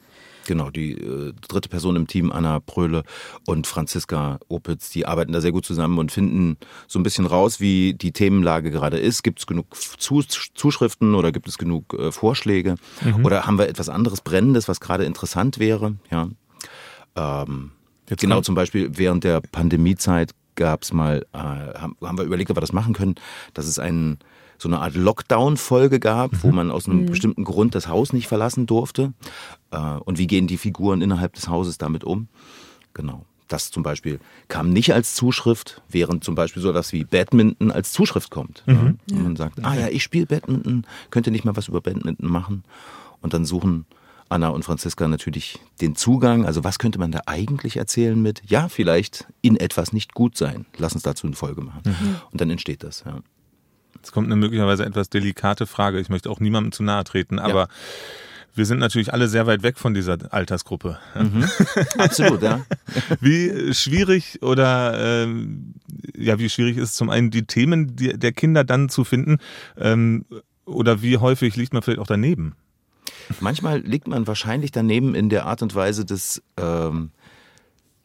[0.48, 3.02] Genau, die äh, dritte Person im Team, Anna Pröhle
[3.46, 6.56] und Franziska Opitz, die arbeiten da sehr gut zusammen und finden
[6.86, 9.22] so ein bisschen raus, wie die Themenlage gerade ist.
[9.22, 12.76] Gibt es genug Zus Zuschriften oder gibt es genug äh, Vorschläge?
[13.24, 15.96] Oder haben wir etwas anderes Brennendes, was gerade interessant wäre?
[16.10, 16.30] Ja.
[17.14, 17.72] Ähm,
[18.06, 22.56] genau, zum Beispiel während der Pandemiezeit gab es mal, äh, haben, haben wir überlegt, ob
[22.56, 23.16] wir das machen können,
[23.52, 24.18] dass es einen,
[24.58, 28.66] so eine Art Lockdown-Folge gab, wo man aus einem bestimmten Grund das Haus nicht verlassen
[28.66, 29.12] durfte.
[29.70, 32.28] Äh, und wie gehen die Figuren innerhalb des Hauses damit um?
[32.92, 33.24] Genau.
[33.46, 37.92] Das zum Beispiel kam nicht als Zuschrift, während zum Beispiel so etwas wie Badminton als
[37.92, 38.62] Zuschrift kommt.
[38.66, 38.74] Ja.
[38.74, 42.28] Und man sagt, ah ja, ich spiele Badminton, könnt ihr nicht mal was über Badminton
[42.28, 42.64] machen?
[43.22, 43.86] Und dann suchen
[44.28, 46.44] Anna und Franziska natürlich den Zugang.
[46.44, 50.66] Also was könnte man da eigentlich erzählen mit, ja, vielleicht in etwas nicht gut sein.
[50.76, 51.80] Lass uns dazu eine Folge machen.
[52.30, 53.04] Und dann entsteht das.
[53.06, 53.20] Ja.
[53.98, 56.00] Jetzt kommt eine möglicherweise etwas delikate Frage.
[56.00, 57.68] Ich möchte auch niemandem zu nahe treten, aber
[58.54, 60.98] wir sind natürlich alle sehr weit weg von dieser Altersgruppe.
[61.98, 62.60] Absolut, ja.
[63.20, 65.74] Wie schwierig oder ähm,
[66.16, 69.38] ja, wie schwierig ist es zum einen die Themen der Kinder dann zu finden
[69.78, 70.24] ähm,
[70.64, 72.56] oder wie häufig liegt man vielleicht auch daneben?
[73.40, 77.10] Manchmal liegt man wahrscheinlich daneben in der Art und Weise des, ähm,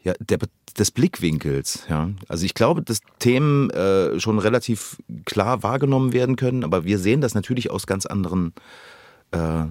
[0.04, 0.40] ja, der,
[0.78, 1.86] des Blickwinkels.
[1.90, 2.10] Ja.
[2.28, 7.22] Also ich glaube, dass Themen äh, schon relativ klar wahrgenommen werden können, aber wir sehen
[7.22, 8.54] das natürlich aus ganz anderen
[9.32, 9.66] äh,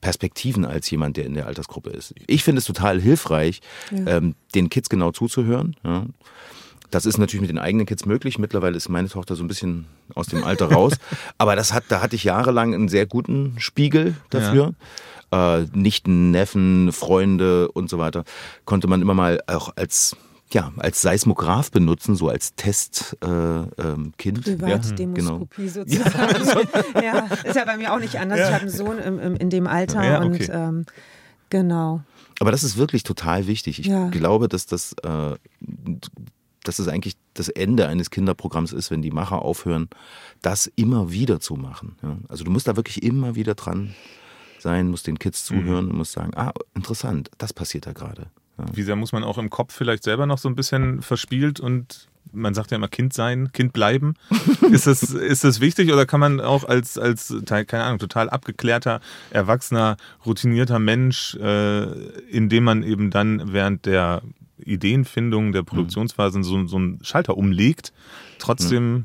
[0.00, 2.14] Perspektiven als jemand, der in der Altersgruppe ist.
[2.26, 5.76] Ich finde es total hilfreich, ähm, den Kids genau zuzuhören.
[5.84, 6.06] Ja.
[6.90, 8.38] Das ist natürlich mit den eigenen Kids möglich.
[8.38, 10.94] Mittlerweile ist meine Tochter so ein bisschen aus dem Alter raus.
[11.38, 14.74] Aber das hat, da hatte ich jahrelang einen sehr guten Spiegel dafür.
[15.32, 18.24] Äh, Nichten, Neffen, Freunde und so weiter.
[18.64, 20.16] Konnte man immer mal auch als,
[20.52, 23.22] ja, als Seismograph benutzen, so als Testkind.
[23.22, 24.46] Äh, ähm, Kind.
[24.46, 24.68] ja, genau.
[24.78, 26.68] Privatdemoskopie sozusagen.
[27.02, 27.26] Ja.
[27.44, 28.38] ist ja bei mir auch nicht anders.
[28.38, 30.48] Ich habe einen Sohn im, im, in dem Alter Ja, und okay.
[30.52, 30.86] ähm,
[31.50, 32.02] genau.
[32.38, 33.80] Aber das ist wirklich total wichtig.
[33.80, 34.08] Ich Ja.
[34.08, 35.34] glaube, dass das, äh,
[36.64, 39.88] dass es eigentlich das Ende eines Kinderprogramms ist, wenn die Macher aufhören,
[40.42, 41.96] das immer wieder zu machen.
[42.02, 42.16] Ja?
[42.28, 43.94] Also du musst da wirklich immer wieder dran
[44.66, 48.26] sein, musst den Kids zuhören und musst sagen, ah, interessant, das passiert da gerade.
[48.58, 48.64] Ja.
[48.72, 52.08] Wie sehr muss man auch im Kopf vielleicht selber noch so ein bisschen verspielt und
[52.32, 54.14] man sagt ja immer Kind sein, Kind bleiben.
[54.72, 59.00] ist, das, ist das wichtig oder kann man auch als, als keine Ahnung, total abgeklärter,
[59.30, 61.84] erwachsener, routinierter Mensch, äh,
[62.28, 64.22] indem man eben dann während der
[64.58, 67.92] Ideenfindung, der Produktionsphasen so, so einen Schalter umlegt,
[68.38, 69.04] trotzdem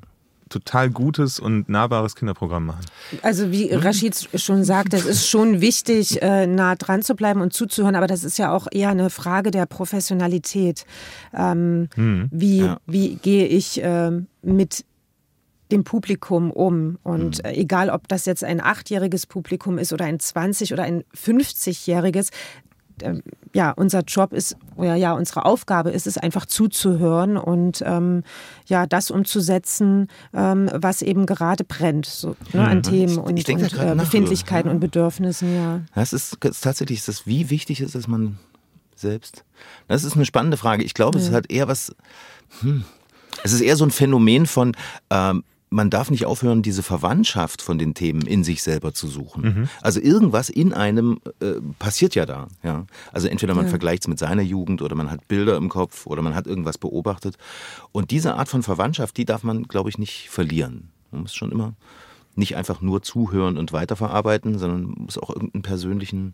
[0.51, 2.85] total gutes und nahbares Kinderprogramm machen?
[3.23, 7.53] Also wie Rashid schon sagt, es ist schon wichtig, äh, nah dran zu bleiben und
[7.53, 10.85] zuzuhören, aber das ist ja auch eher eine Frage der Professionalität.
[11.33, 11.89] Ähm,
[12.31, 12.77] wie, Ja.
[12.85, 14.85] wie gehe ich ähm, mit
[15.71, 16.97] dem Publikum um.
[17.01, 21.03] Und äh, egal, ob das jetzt ein achtjähriges Publikum ist oder ein 20- oder ein
[21.15, 22.29] 50-jähriges,
[23.01, 23.21] ähm,
[23.53, 28.23] ja, unser Job ist, oder ja, unsere Aufgabe ist es einfach zuzuhören und ähm,
[28.67, 33.61] ja, das umzusetzen, ähm, was eben gerade brennt, so, ne, an Themen und, ich und
[33.77, 34.73] äh, Befindlichkeiten ja.
[34.73, 35.81] und Bedürfnissen, ja.
[35.95, 38.37] Das ist, das ist tatsächlich, ist das, wie wichtig ist es man
[38.95, 39.43] selbst?
[39.87, 40.83] Das ist eine spannende Frage.
[40.83, 41.93] Ich glaube, es hat eher was,
[42.61, 42.85] hm,
[43.43, 44.75] es ist eher so ein Phänomen von,
[45.09, 49.41] ähm, man darf nicht aufhören, diese Verwandtschaft von den Themen in sich selber zu suchen.
[49.43, 49.69] Mhm.
[49.81, 52.49] Also irgendwas in einem äh, passiert ja da.
[52.61, 52.85] Ja?
[53.13, 53.69] Also entweder man Ja.
[53.69, 56.77] vergleicht es mit seiner Jugend oder man hat Bilder im Kopf oder man hat irgendwas
[56.77, 57.37] beobachtet.
[57.93, 60.89] Und diese Art von Verwandtschaft, die darf man, glaube ich, nicht verlieren.
[61.09, 61.73] Man muss schon immer
[62.35, 66.33] nicht einfach nur zuhören und weiterverarbeiten, sondern muss auch irgendeinen persönlichen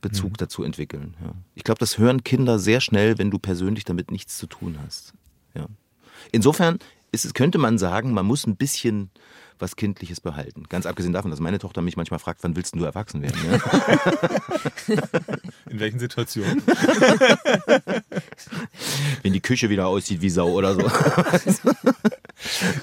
[0.00, 0.36] Bezug Mhm.
[0.38, 1.14] dazu entwickeln.
[1.22, 1.32] Ja.
[1.54, 5.14] Ich glaube, das hören Kinder sehr schnell, wenn du persönlich damit nichts zu tun hast.
[5.54, 5.66] Ja.
[6.32, 6.78] Insofern
[7.16, 9.10] ist es, könnte man sagen, man muss ein bisschen
[9.58, 10.64] was Kindliches behalten.
[10.68, 13.40] Ganz abgesehen davon, dass meine Tochter mich manchmal fragt, wann willst du erwachsen werden?
[13.42, 13.58] Ja?
[15.70, 16.62] In welchen Situationen?
[19.22, 20.82] Wenn die Küche wieder aussieht wie Sau oder so.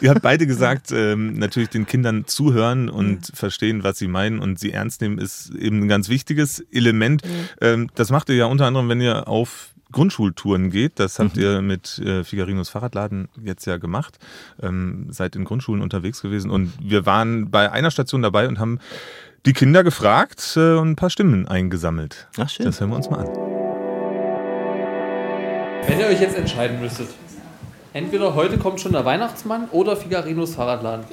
[0.02, 4.60] Ihr habt beide gesagt, ähm, natürlich den Kindern zuhören und verstehen, was sie meinen und
[4.60, 7.22] sie ernst nehmen, ist eben ein ganz wichtiges Element.
[7.62, 11.00] Ähm, das macht ihr ja unter anderem, wenn ihr auf Grundschultouren geht.
[11.00, 14.20] Das habt ihr mit äh, Figarinos Fahrradladen jetzt ja gemacht.
[14.62, 18.80] Ähm, seid in Grundschulen unterwegs gewesen und wir waren bei einer Station dabei und haben
[19.46, 22.28] die Kinder gefragt äh, und ein paar Stimmen eingesammelt.
[22.38, 22.66] Ach schön.
[22.66, 23.28] Das hören wir uns mal an.
[25.88, 27.10] Wenn ihr euch jetzt entscheiden müsstet,
[27.94, 31.06] entweder heute kommt schon der Weihnachtsmann oder Figarinos Fahrradladen.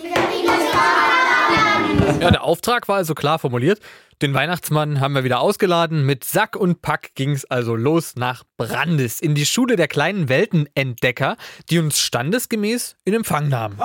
[2.20, 3.80] Ja, der Auftrag war also klar formuliert.
[4.20, 6.04] Den Weihnachtsmann haben wir wieder ausgeladen.
[6.04, 10.28] Mit Sack und Pack ging es also los nach Brandis in die Schule der kleinen
[10.28, 11.36] Weltenentdecker,
[11.70, 13.78] die uns standesgemäß in Empfang nahmen.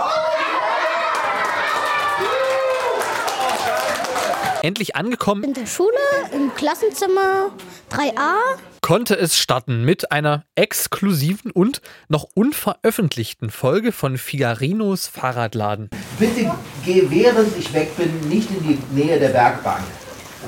[4.61, 5.91] Endlich angekommen In der Schule,
[6.33, 7.51] im Klassenzimmer
[7.91, 8.74] 3a.
[8.85, 15.89] Konnte es starten mit einer exklusiven und noch unveröffentlichten Folge von Figarinos Fahrradladen.
[16.19, 16.51] Bitte
[16.85, 19.81] geh, während ich weg bin, nicht in die Nähe der Werkbank.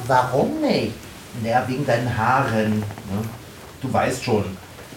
[0.05, 0.91] Warum nicht?
[1.43, 2.77] Na, wegen deinen Haaren.
[2.77, 2.85] Ne?
[3.81, 4.45] Du weißt schon.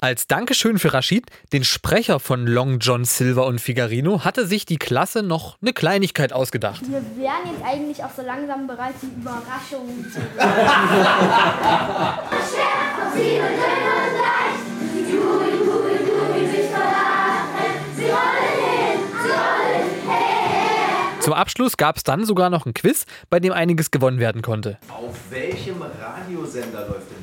[0.02, 4.78] Als Dankeschön für Rashid, den Sprecher von Long John Silver und Figarino, hatte sich die
[4.78, 6.80] Klasse noch eine Kleinigkeit ausgedacht.
[6.88, 10.20] Wir wären jetzt eigentlich auch so langsam bereit, die Überraschungen zu
[21.20, 24.78] Zum Abschluss gab es dann sogar noch ein Quiz, bei dem einiges gewonnen werden konnte.
[24.88, 27.19] Auf welchem Radiosender läuft denn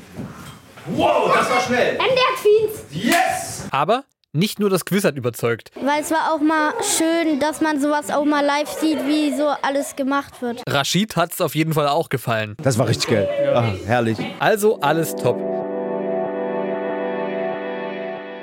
[0.96, 1.94] Wow, das war schnell.
[1.94, 2.06] MDR
[2.40, 2.84] Queens.
[2.90, 3.66] Yes!
[3.70, 5.70] Aber nicht nur das Quiz hat überzeugt.
[5.74, 9.48] Weil es war auch mal schön, dass man sowas auch mal live sieht, wie so
[9.62, 10.62] alles gemacht wird.
[10.68, 12.54] Rashid hat es auf jeden Fall auch gefallen.
[12.62, 13.28] Das war richtig geil.
[13.54, 14.18] Ah, herrlich.
[14.38, 15.38] Also alles top.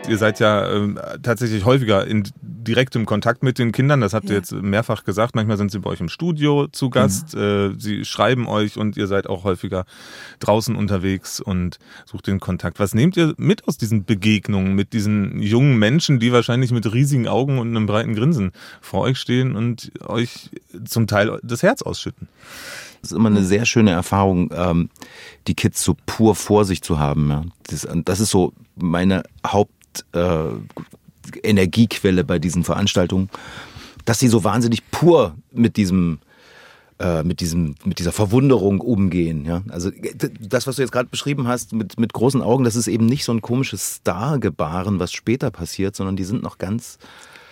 [0.07, 2.23] Ihr seid ja ähm, tatsächlich häufiger in
[2.67, 4.01] direktem Kontakt mit den Kindern.
[4.01, 5.35] Das habt ihr jetzt mehrfach gesagt.
[5.35, 7.33] Manchmal sind sie bei euch im Studio zu Gast.
[7.35, 9.85] Äh, sie schreiben euch und ihr seid auch häufiger
[10.39, 12.79] draußen unterwegs und sucht den Kontakt.
[12.79, 17.27] Was nehmt ihr mit aus diesen Begegnungen mit diesen jungen Menschen, die wahrscheinlich mit riesigen
[17.27, 18.51] Augen und einem breiten Grinsen
[18.81, 20.49] vor euch stehen und euch
[20.85, 22.27] zum Teil das Herz ausschütten?
[23.01, 24.89] Das ist immer eine sehr schöne Erfahrung, ähm,
[25.47, 27.29] die Kids so pur vor sich zu haben.
[27.29, 27.43] Ja.
[27.67, 29.71] Das, das ist so meine Haupt
[30.13, 30.45] äh,
[31.43, 33.29] Energiequelle bei diesen Veranstaltungen,
[34.05, 36.19] dass sie so wahnsinnig pur mit diesem
[36.99, 39.45] äh, mit diesem mit dieser Verwunderung umgehen.
[39.45, 39.63] Ja?
[39.69, 39.91] Also
[40.39, 43.25] das, was du jetzt gerade beschrieben hast mit mit großen Augen, das ist eben nicht
[43.25, 46.97] so ein komisches Star-Gebaren, was später passiert, sondern die sind noch ganz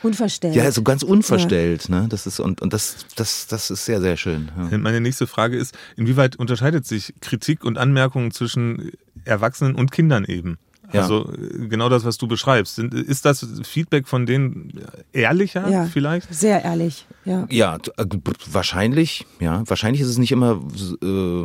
[0.03, 0.55] Unverstellt.
[0.55, 1.87] ja, so ganz unverstellt.
[1.87, 2.07] Ne?
[2.09, 4.51] Das ist und und das das das ist sehr sehr schön.
[4.71, 4.77] Ja.
[4.77, 8.91] Meine nächste Frage ist, inwieweit unterscheidet sich Kritik und Anmerkungen zwischen
[9.25, 10.57] Erwachsenen und Kindern eben?
[10.93, 11.01] Ja.
[11.01, 12.79] Also äh, genau das, was du beschreibst.
[12.79, 14.79] Ist das Feedback von denen
[15.11, 15.85] ehrlicher Ja.
[15.85, 16.33] vielleicht?
[16.33, 17.45] Sehr ehrlich, ja.
[17.49, 18.05] Ja, äh,
[18.51, 19.63] wahrscheinlich, ja.
[19.67, 20.61] Wahrscheinlich ist es nicht immer
[21.01, 21.43] äh,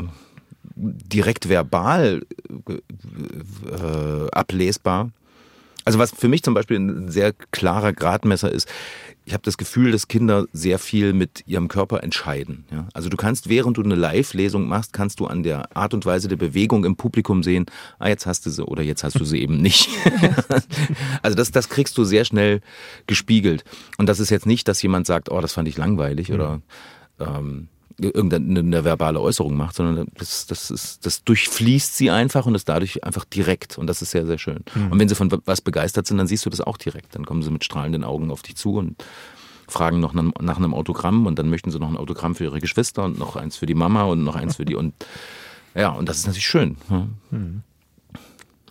[0.77, 2.23] direkt verbal
[2.69, 5.11] äh, ablesbar.
[5.85, 8.69] Also was für mich zum Beispiel ein sehr klarer Gradmesser ist,
[9.29, 12.65] ich habe das Gefühl, dass Kinder sehr viel mit ihrem Körper entscheiden.
[12.73, 12.89] Ja?
[12.95, 16.29] Also du kannst, während du eine Live-Lesung machst, kannst du an der Art und Weise
[16.29, 17.67] der Bewegung im Publikum sehen,
[17.99, 19.91] ah, jetzt hast du sie oder jetzt hast du sie eben nicht.
[21.23, 22.63] also das, das kriegst du sehr schnell
[23.07, 23.65] gespiegelt.
[23.99, 26.63] Und das ist jetzt nicht, dass jemand sagt, oh, das fand ich langweilig oder
[27.21, 27.69] ähm,
[28.01, 32.69] irgendeine eine verbale Äußerung macht, sondern das, das, ist, das durchfließt sie einfach und ist
[32.69, 33.77] dadurch einfach direkt.
[33.77, 34.65] Und das ist sehr, sehr schön.
[34.75, 34.93] Mhm.
[34.93, 37.15] Und wenn sie von was begeistert sind, dann siehst du das auch direkt.
[37.15, 39.03] Dann kommen sie mit strahlenden Augen auf dich zu und
[39.67, 43.05] fragen noch nach, einem Autogramm und dann möchten sie noch ein Autogramm für ihre Geschwister
[43.05, 44.95] und noch eins für die Mama und noch eins für die und
[45.75, 46.77] ja, und das ist natürlich schön.
[46.91, 47.07] Ja.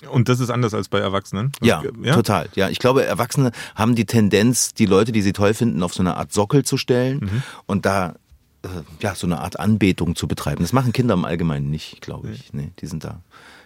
[0.10, 1.52] Und das ist anders als bei Erwachsenen?
[1.62, 1.82] Ja,
[2.14, 2.50] total.
[2.56, 6.02] Ja, ich glaube, Erwachsene haben die Tendenz, die Leute, die sie toll finden, auf so
[6.02, 8.16] eine Art Sockel zu stellen und da
[9.02, 10.62] ja so eine Art Anbetung zu betreiben.
[10.62, 12.54] Das machen Kinder im Allgemeinen nicht, glaube ich.
[12.54, 13.22] Nee, die sind da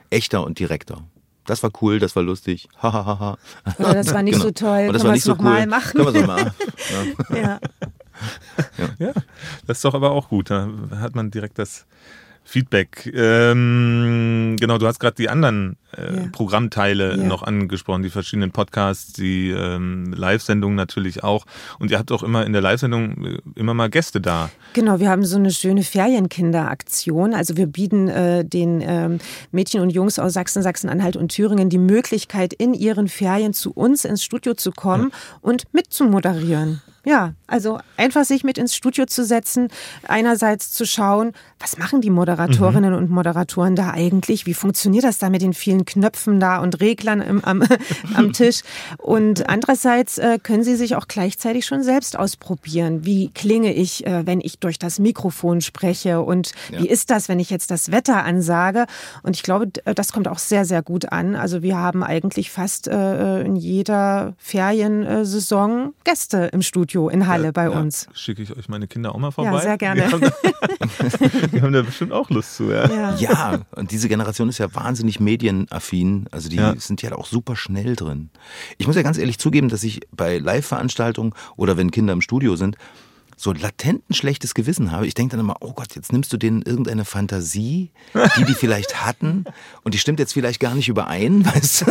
[0.10, 1.04] echter und direkter.
[1.46, 2.70] Das war cool, das war lustig.
[2.82, 3.38] Hahaha.
[3.80, 4.88] Oder das war nicht so toll.
[4.88, 5.68] Das Können war wir nicht es so noch mal cool.
[5.68, 5.92] machen?
[5.92, 6.54] Können wir es noch mal.
[7.36, 7.60] Ja.
[8.78, 8.90] Ja.
[9.00, 9.14] Ja.
[9.66, 10.50] das ist doch aber auch gut.
[10.52, 11.86] Da hat man direkt das
[12.44, 13.10] Feedback.
[13.16, 16.28] Ähm, genau, du hast gerade die anderen äh, Ja.
[16.32, 17.24] Programmteile Ja.
[17.24, 21.46] noch angesprochen, die verschiedenen Podcasts, die ähm, Live-Sendungen natürlich auch.
[21.80, 24.50] Und ihr habt auch immer in der Live-Sendung äh, immer mal Gäste da.
[24.74, 27.34] Genau, wir haben so eine schöne Ferienkinderaktion.
[27.34, 29.20] Also wir bieten äh, den ähm,
[29.52, 34.04] Mädchen und Jungs aus Sachsen, Sachsen-Anhalt und Thüringen die Möglichkeit, in ihren Ferien zu uns
[34.06, 35.12] ins Studio zu kommen
[35.42, 36.82] und mitzumoderieren.
[37.04, 39.70] Ja, also einfach sich mit ins Studio zu setzen,
[40.08, 44.46] einerseits zu schauen, was machen die Moderatorinnen und Moderatoren da eigentlich?
[44.46, 47.64] Wie funktioniert das da mit den vielen Knöpfen da und Reglern im, am,
[48.16, 48.62] am Tisch?
[48.98, 53.04] Und andererseits äh, können sie sich auch gleichzeitig schon selbst ausprobieren.
[53.04, 56.22] Wie klinge ich, äh, wenn ich durch das Mikrofon spreche?
[56.22, 58.86] Und wie ist das, wenn ich jetzt das Wetter ansage?
[59.24, 61.36] Und ich glaube, d- das kommt auch sehr, sehr gut an.
[61.36, 67.64] Also wir haben eigentlich fast äh, in jeder Feriensaison Gäste im Studio in Halle bei
[67.66, 68.08] Ja, uns.
[68.14, 69.62] Schicke ich euch meine Kinder auch mal vorbei?
[69.62, 70.02] sehr gerne.
[70.08, 72.72] Die haben, da, die haben da bestimmt auch Lust zu.
[72.72, 72.88] Ja.
[72.90, 73.16] Ja.
[73.18, 76.26] Ja, und diese Generation ist ja wahnsinnig medienaffin.
[76.32, 76.76] Also die Ja.
[76.78, 78.30] sind ja auch super schnell drin.
[78.78, 82.56] Ich muss ja ganz ehrlich zugeben, dass ich bei Live-Veranstaltungen oder wenn Kinder im Studio
[82.56, 82.78] sind,
[83.42, 85.08] so latent ein schlechtes Gewissen habe.
[85.08, 87.90] Ich denke dann immer, oh Gott, jetzt nimmst du denen irgendeine Fantasie,
[88.38, 89.46] die die vielleicht hatten
[89.84, 91.86] und die stimmt jetzt vielleicht gar nicht überein, weißt du?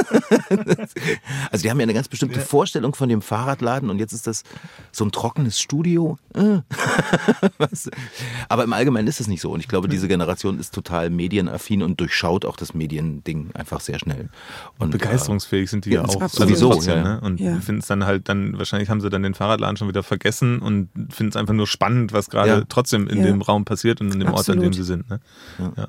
[1.50, 4.44] Also die haben ja eine ganz bestimmte Vorstellung von dem Fahrradladen und jetzt ist das
[4.92, 6.18] so ein trockenes Studio.
[6.34, 6.58] Äh.
[7.58, 7.90] Weißt du?
[8.48, 11.82] Aber im Allgemeinen ist es nicht so und ich glaube, diese Generation ist total medienaffin
[11.82, 14.28] und durchschaut auch das Mediending einfach sehr schnell.
[14.78, 16.20] Und, Begeisterungsfähig sind die ja, Ja, auch.
[16.22, 16.56] absolut.
[16.56, 17.02] Sowieso, ja.
[17.02, 17.20] ne?
[17.20, 17.58] Und Ja.
[17.60, 20.88] finden es dann halt dann, wahrscheinlich haben sie dann den Fahrradladen schon wieder vergessen und
[21.10, 22.62] finden es einfach nur spannend, was gerade Ja.
[22.68, 23.24] trotzdem in Ja.
[23.26, 24.74] dem Raum passiert und in dem Ort, an dem Absolut.
[24.74, 25.10] sie sind.
[25.10, 25.20] Ne?
[25.76, 25.86] Ja.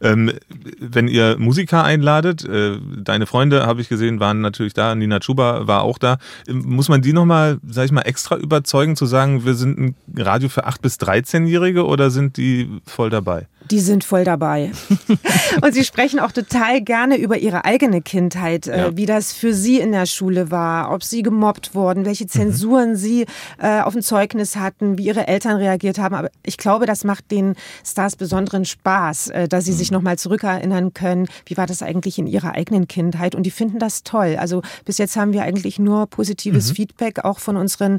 [0.00, 0.32] Ähm,
[0.80, 5.66] wenn ihr Musiker einladet, äh, deine Freunde, habe ich gesehen, waren natürlich da, Nina Chuba
[5.66, 6.18] war auch da.
[6.48, 9.94] Ähm, Muss man die nochmal, sag ich mal, extra überzeugen, zu sagen, wir sind ein
[10.16, 13.46] Radio für 8- bis 13-Jährige oder sind die voll dabei?
[13.70, 14.70] Die sind voll dabei.
[15.62, 18.96] und sie sprechen auch total gerne über ihre eigene Kindheit, äh, Ja.
[18.96, 23.26] wie das für sie in der Schule war, ob sie gemobbt wurden, welche Zensuren sie
[23.58, 26.14] äh, auf dem Zeugnis hatten, wie ihre Eltern reagiert haben.
[26.14, 30.94] Aber ich glaube, das macht den Stars besonderen Spaß, äh, dass sie sich nochmal zurückerinnern
[30.94, 33.34] können, wie war das eigentlich in ihrer eigenen Kindheit.
[33.34, 34.36] Und die finden das toll.
[34.38, 37.98] Also bis jetzt haben wir eigentlich nur positives Feedback auch von unseren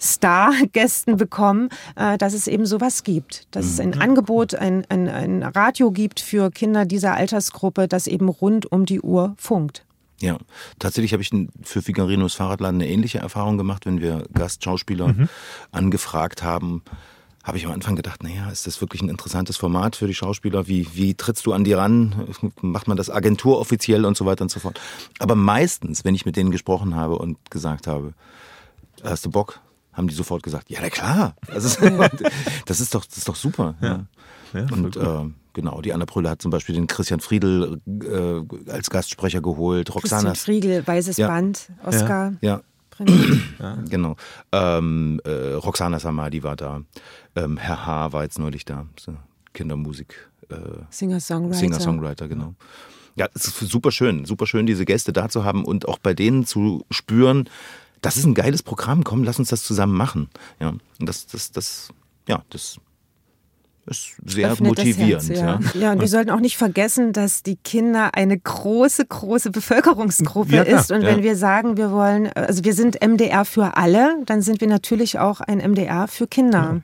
[0.00, 3.46] Star-Gästen bekommen, äh, dass es eben sowas gibt.
[3.50, 8.28] Dass es ein Angebot, ein, ein, ein Radio gibt für Kinder dieser Altersgruppe, das eben
[8.28, 9.85] rund um die Uhr funkt.
[10.20, 10.38] Ja,
[10.78, 11.30] tatsächlich habe ich
[11.62, 15.14] für Figarinos Fahrradladen eine ähnliche Erfahrung gemacht, wenn wir Gastschauspieler
[15.72, 16.82] angefragt haben.
[17.46, 20.66] Habe ich am Anfang gedacht, naja, ist das wirklich ein interessantes Format für die Schauspieler?
[20.66, 22.34] Wie, wie trittst du an die ran?
[22.60, 24.80] Macht man das agenturoffiziell und so weiter und so fort?
[25.20, 28.14] Aber meistens, wenn ich mit denen gesprochen habe und gesagt habe,
[29.04, 29.60] hast du Bock?
[29.92, 31.36] Haben die sofort gesagt, ja, na klar.
[31.46, 31.80] Das ist,
[32.66, 33.76] das ist, doch, das ist doch super.
[33.80, 33.88] Ja.
[33.88, 34.06] Ja,
[34.52, 38.90] voll Und äh, genau, die Anna Brülle hat zum Beispiel den Christian Friedel äh, als
[38.90, 39.90] Gastsprecher geholt.
[39.90, 40.34] Christian Roxana.
[40.34, 41.28] Friegel, Weißes Ja.
[41.28, 42.34] Band, Oscar.
[42.40, 43.12] Ja, Prinz.
[43.88, 44.16] genau.
[44.52, 46.82] Ähm, äh, Roxana Samadi war da.
[47.34, 48.12] Ähm, Herr H.
[48.12, 48.86] war jetzt neulich da.
[48.98, 49.14] So
[49.52, 50.28] Kindermusik.
[50.48, 50.56] Äh,
[50.90, 51.58] Singer-Songwriter.
[51.58, 52.54] Singer-Songwriter, genau.
[53.16, 56.12] Ja, es ist super schön, super schön, diese Gäste da zu haben und auch bei
[56.12, 57.48] denen zu spüren,
[58.02, 60.28] das ist ein geiles Programm, komm, lass uns das zusammen machen.
[60.60, 61.88] Ja, und das, das, das,
[62.28, 62.78] ja, das
[63.86, 65.28] ist sehr Öffnet motivierend.
[65.28, 65.60] Herz, ja.
[65.74, 65.80] ja.
[65.80, 70.64] ja, und wir sollten auch nicht vergessen, dass die Kinder eine große, große Bevölkerungsgruppe Ja,
[70.64, 70.90] klar, ist.
[70.90, 71.08] Und ja.
[71.08, 75.18] wenn wir sagen, wir wollen, also wir sind MDR für alle, dann sind wir natürlich
[75.18, 76.82] auch ein MDR für Kinder.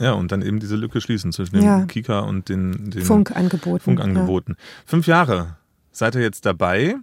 [0.00, 1.84] Ja, und dann eben diese Lücke schließen zwischen dem Ja.
[1.84, 3.80] Kika und den, den Funkangeboten.
[3.80, 4.56] Funkangeboten.
[4.86, 5.56] Fünf Jahre
[5.92, 6.96] seid ihr jetzt dabei.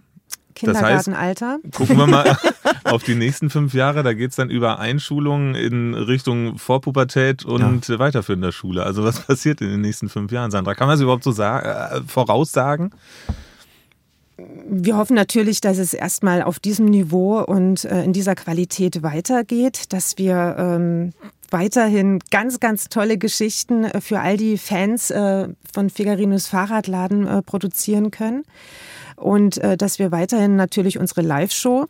[0.62, 0.72] Ja.
[0.72, 1.58] Das heißt, Kindergartenalter.
[1.74, 2.36] gucken wir mal
[2.84, 4.02] auf die nächsten fünf Jahre.
[4.02, 8.82] Da geht's dann über Einschulung in Richtung Vorpubertät und weiterführender Schule.
[8.84, 10.74] Also was passiert in den nächsten fünf Jahren, Sandra?
[10.74, 12.90] Kann man das überhaupt so sagen, äh, voraussagen?
[14.68, 19.92] Wir hoffen natürlich, dass es erstmal auf diesem Niveau und äh, in dieser Qualität weitergeht,
[19.92, 21.12] dass wir ähm,
[21.50, 27.42] weiterhin ganz, ganz tolle Geschichten äh, für all die Fans äh, von Figarinos Fahrradladen äh,
[27.42, 28.44] produzieren können
[29.20, 31.86] und äh, dass wir weiterhin natürlich unsere Live-Show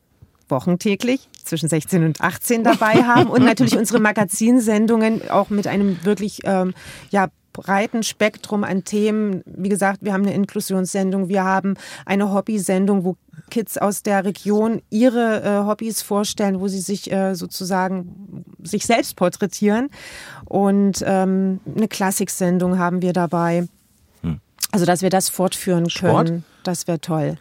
[0.49, 6.41] wochentäglich zwischen 16 und 18 dabei haben und natürlich unsere Magazinsendungen auch mit einem wirklich
[6.45, 6.75] ähm,
[7.11, 9.43] ja, breiten Spektrum an Themen.
[9.45, 11.75] Wie gesagt, wir haben eine Inklusionssendung, wir haben
[12.07, 13.17] eine Hobbysendung, wo
[13.51, 19.17] Kids aus der Region ihre äh, Hobbys vorstellen, wo sie sich äh, sozusagen sich selbst
[19.17, 19.89] porträtieren.
[20.45, 23.67] Und ähm, eine Klassiksendung haben wir dabei.
[24.71, 26.27] Also, dass wir das fortführen Sport?
[26.27, 27.37] können, das wäre toll.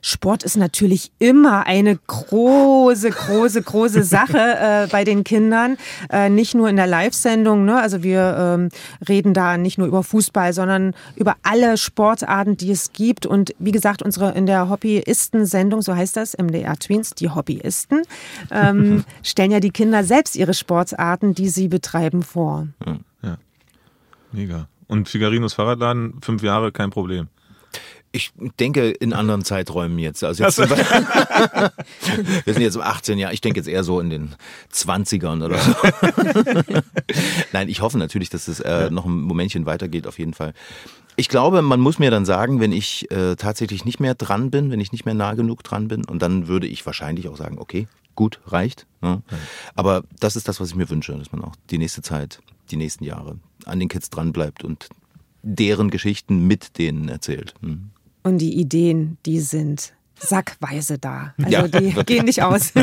[0.00, 5.76] Sport ist natürlich immer eine große, große, große Sache äh, bei den Kindern.
[6.10, 7.64] Äh, nicht nur in der Live-Sendung.
[7.64, 7.80] Ne?
[7.80, 8.68] Also wir ähm,
[9.08, 13.26] reden da nicht nur über Fußball, sondern über alle Sportarten, die es gibt.
[13.26, 18.02] Und wie gesagt, unsere in der Hobbyisten-Sendung, so heißt das, MDR Tweens, die Hobbyisten,
[18.50, 22.66] ähm, stellen ja die Kinder selbst ihre Sportarten, die sie betreiben, vor.
[23.22, 23.38] Ja.
[24.32, 24.66] Mega.
[24.92, 27.28] Und Figarinos Fahrradladen, fünf Jahre, kein Problem.
[28.14, 28.30] Ich
[28.60, 30.22] denke in anderen Zeiträumen jetzt.
[30.22, 30.76] Also jetzt sind wir,
[32.44, 33.32] wir sind jetzt um 18 Jahre.
[33.32, 34.34] Ich denke jetzt eher so in den
[34.70, 35.74] 20ern oder so.
[37.54, 40.52] Nein, ich hoffe natürlich, dass es äh, noch ein Momentchen weitergeht, auf jeden Fall.
[41.16, 44.70] Ich glaube, man muss mir dann sagen, wenn ich äh, tatsächlich nicht mehr dran bin,
[44.70, 47.56] wenn ich nicht mehr nah genug dran bin, und dann würde ich wahrscheinlich auch sagen,
[47.58, 48.86] okay, gut, reicht.
[49.00, 49.22] Ne?
[49.74, 52.40] Aber das ist das, was ich mir wünsche, dass man auch die nächste Zeit,
[52.72, 54.88] die nächsten Jahre an den Kids dran bleibt und
[55.42, 57.54] deren Geschichten mit denen erzählt.
[57.60, 57.90] Hm.
[58.22, 61.34] Und die Ideen, die sind sackweise da.
[61.38, 62.72] Also Ja, die gehen nicht aus.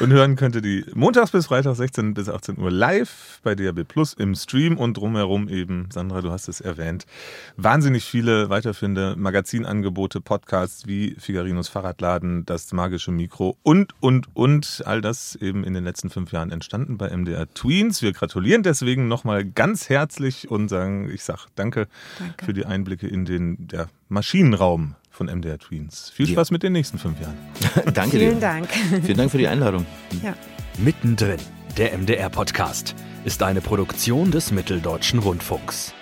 [0.00, 3.82] Und hören könnt ihr die montags bis Freitag 16 bis 18 Uhr live bei DAB
[3.82, 7.04] Plus im Stream und drumherum eben, Sandra, du hast es erwähnt,
[7.56, 14.82] wahnsinnig viele weiterfinde Magazinangebote, Podcasts wie Figarinos Fahrradladen, das magische Mikro und, und, und.
[14.86, 18.00] All das eben in den letzten fünf Jahren entstanden bei MDR Tweens.
[18.00, 21.88] Wir gratulieren deswegen nochmal ganz herzlich und sagen, ich sag danke,
[22.20, 22.44] Danke.
[22.44, 26.10] für die Einblicke in den der Maschinenraum von MDR Tweens.
[26.14, 27.36] Viel Spaß mit den nächsten fünf Jahren.
[27.92, 28.40] Danke Vielen dir.
[28.40, 28.68] Dank.
[29.02, 29.84] Vielen Dank für die Einladung.
[30.22, 30.34] Ja.
[30.78, 31.40] Mittendrin,
[31.76, 32.94] der MDR-Podcast,
[33.24, 35.92] ist eine Produktion des Mitteldeutschen Rundfunks.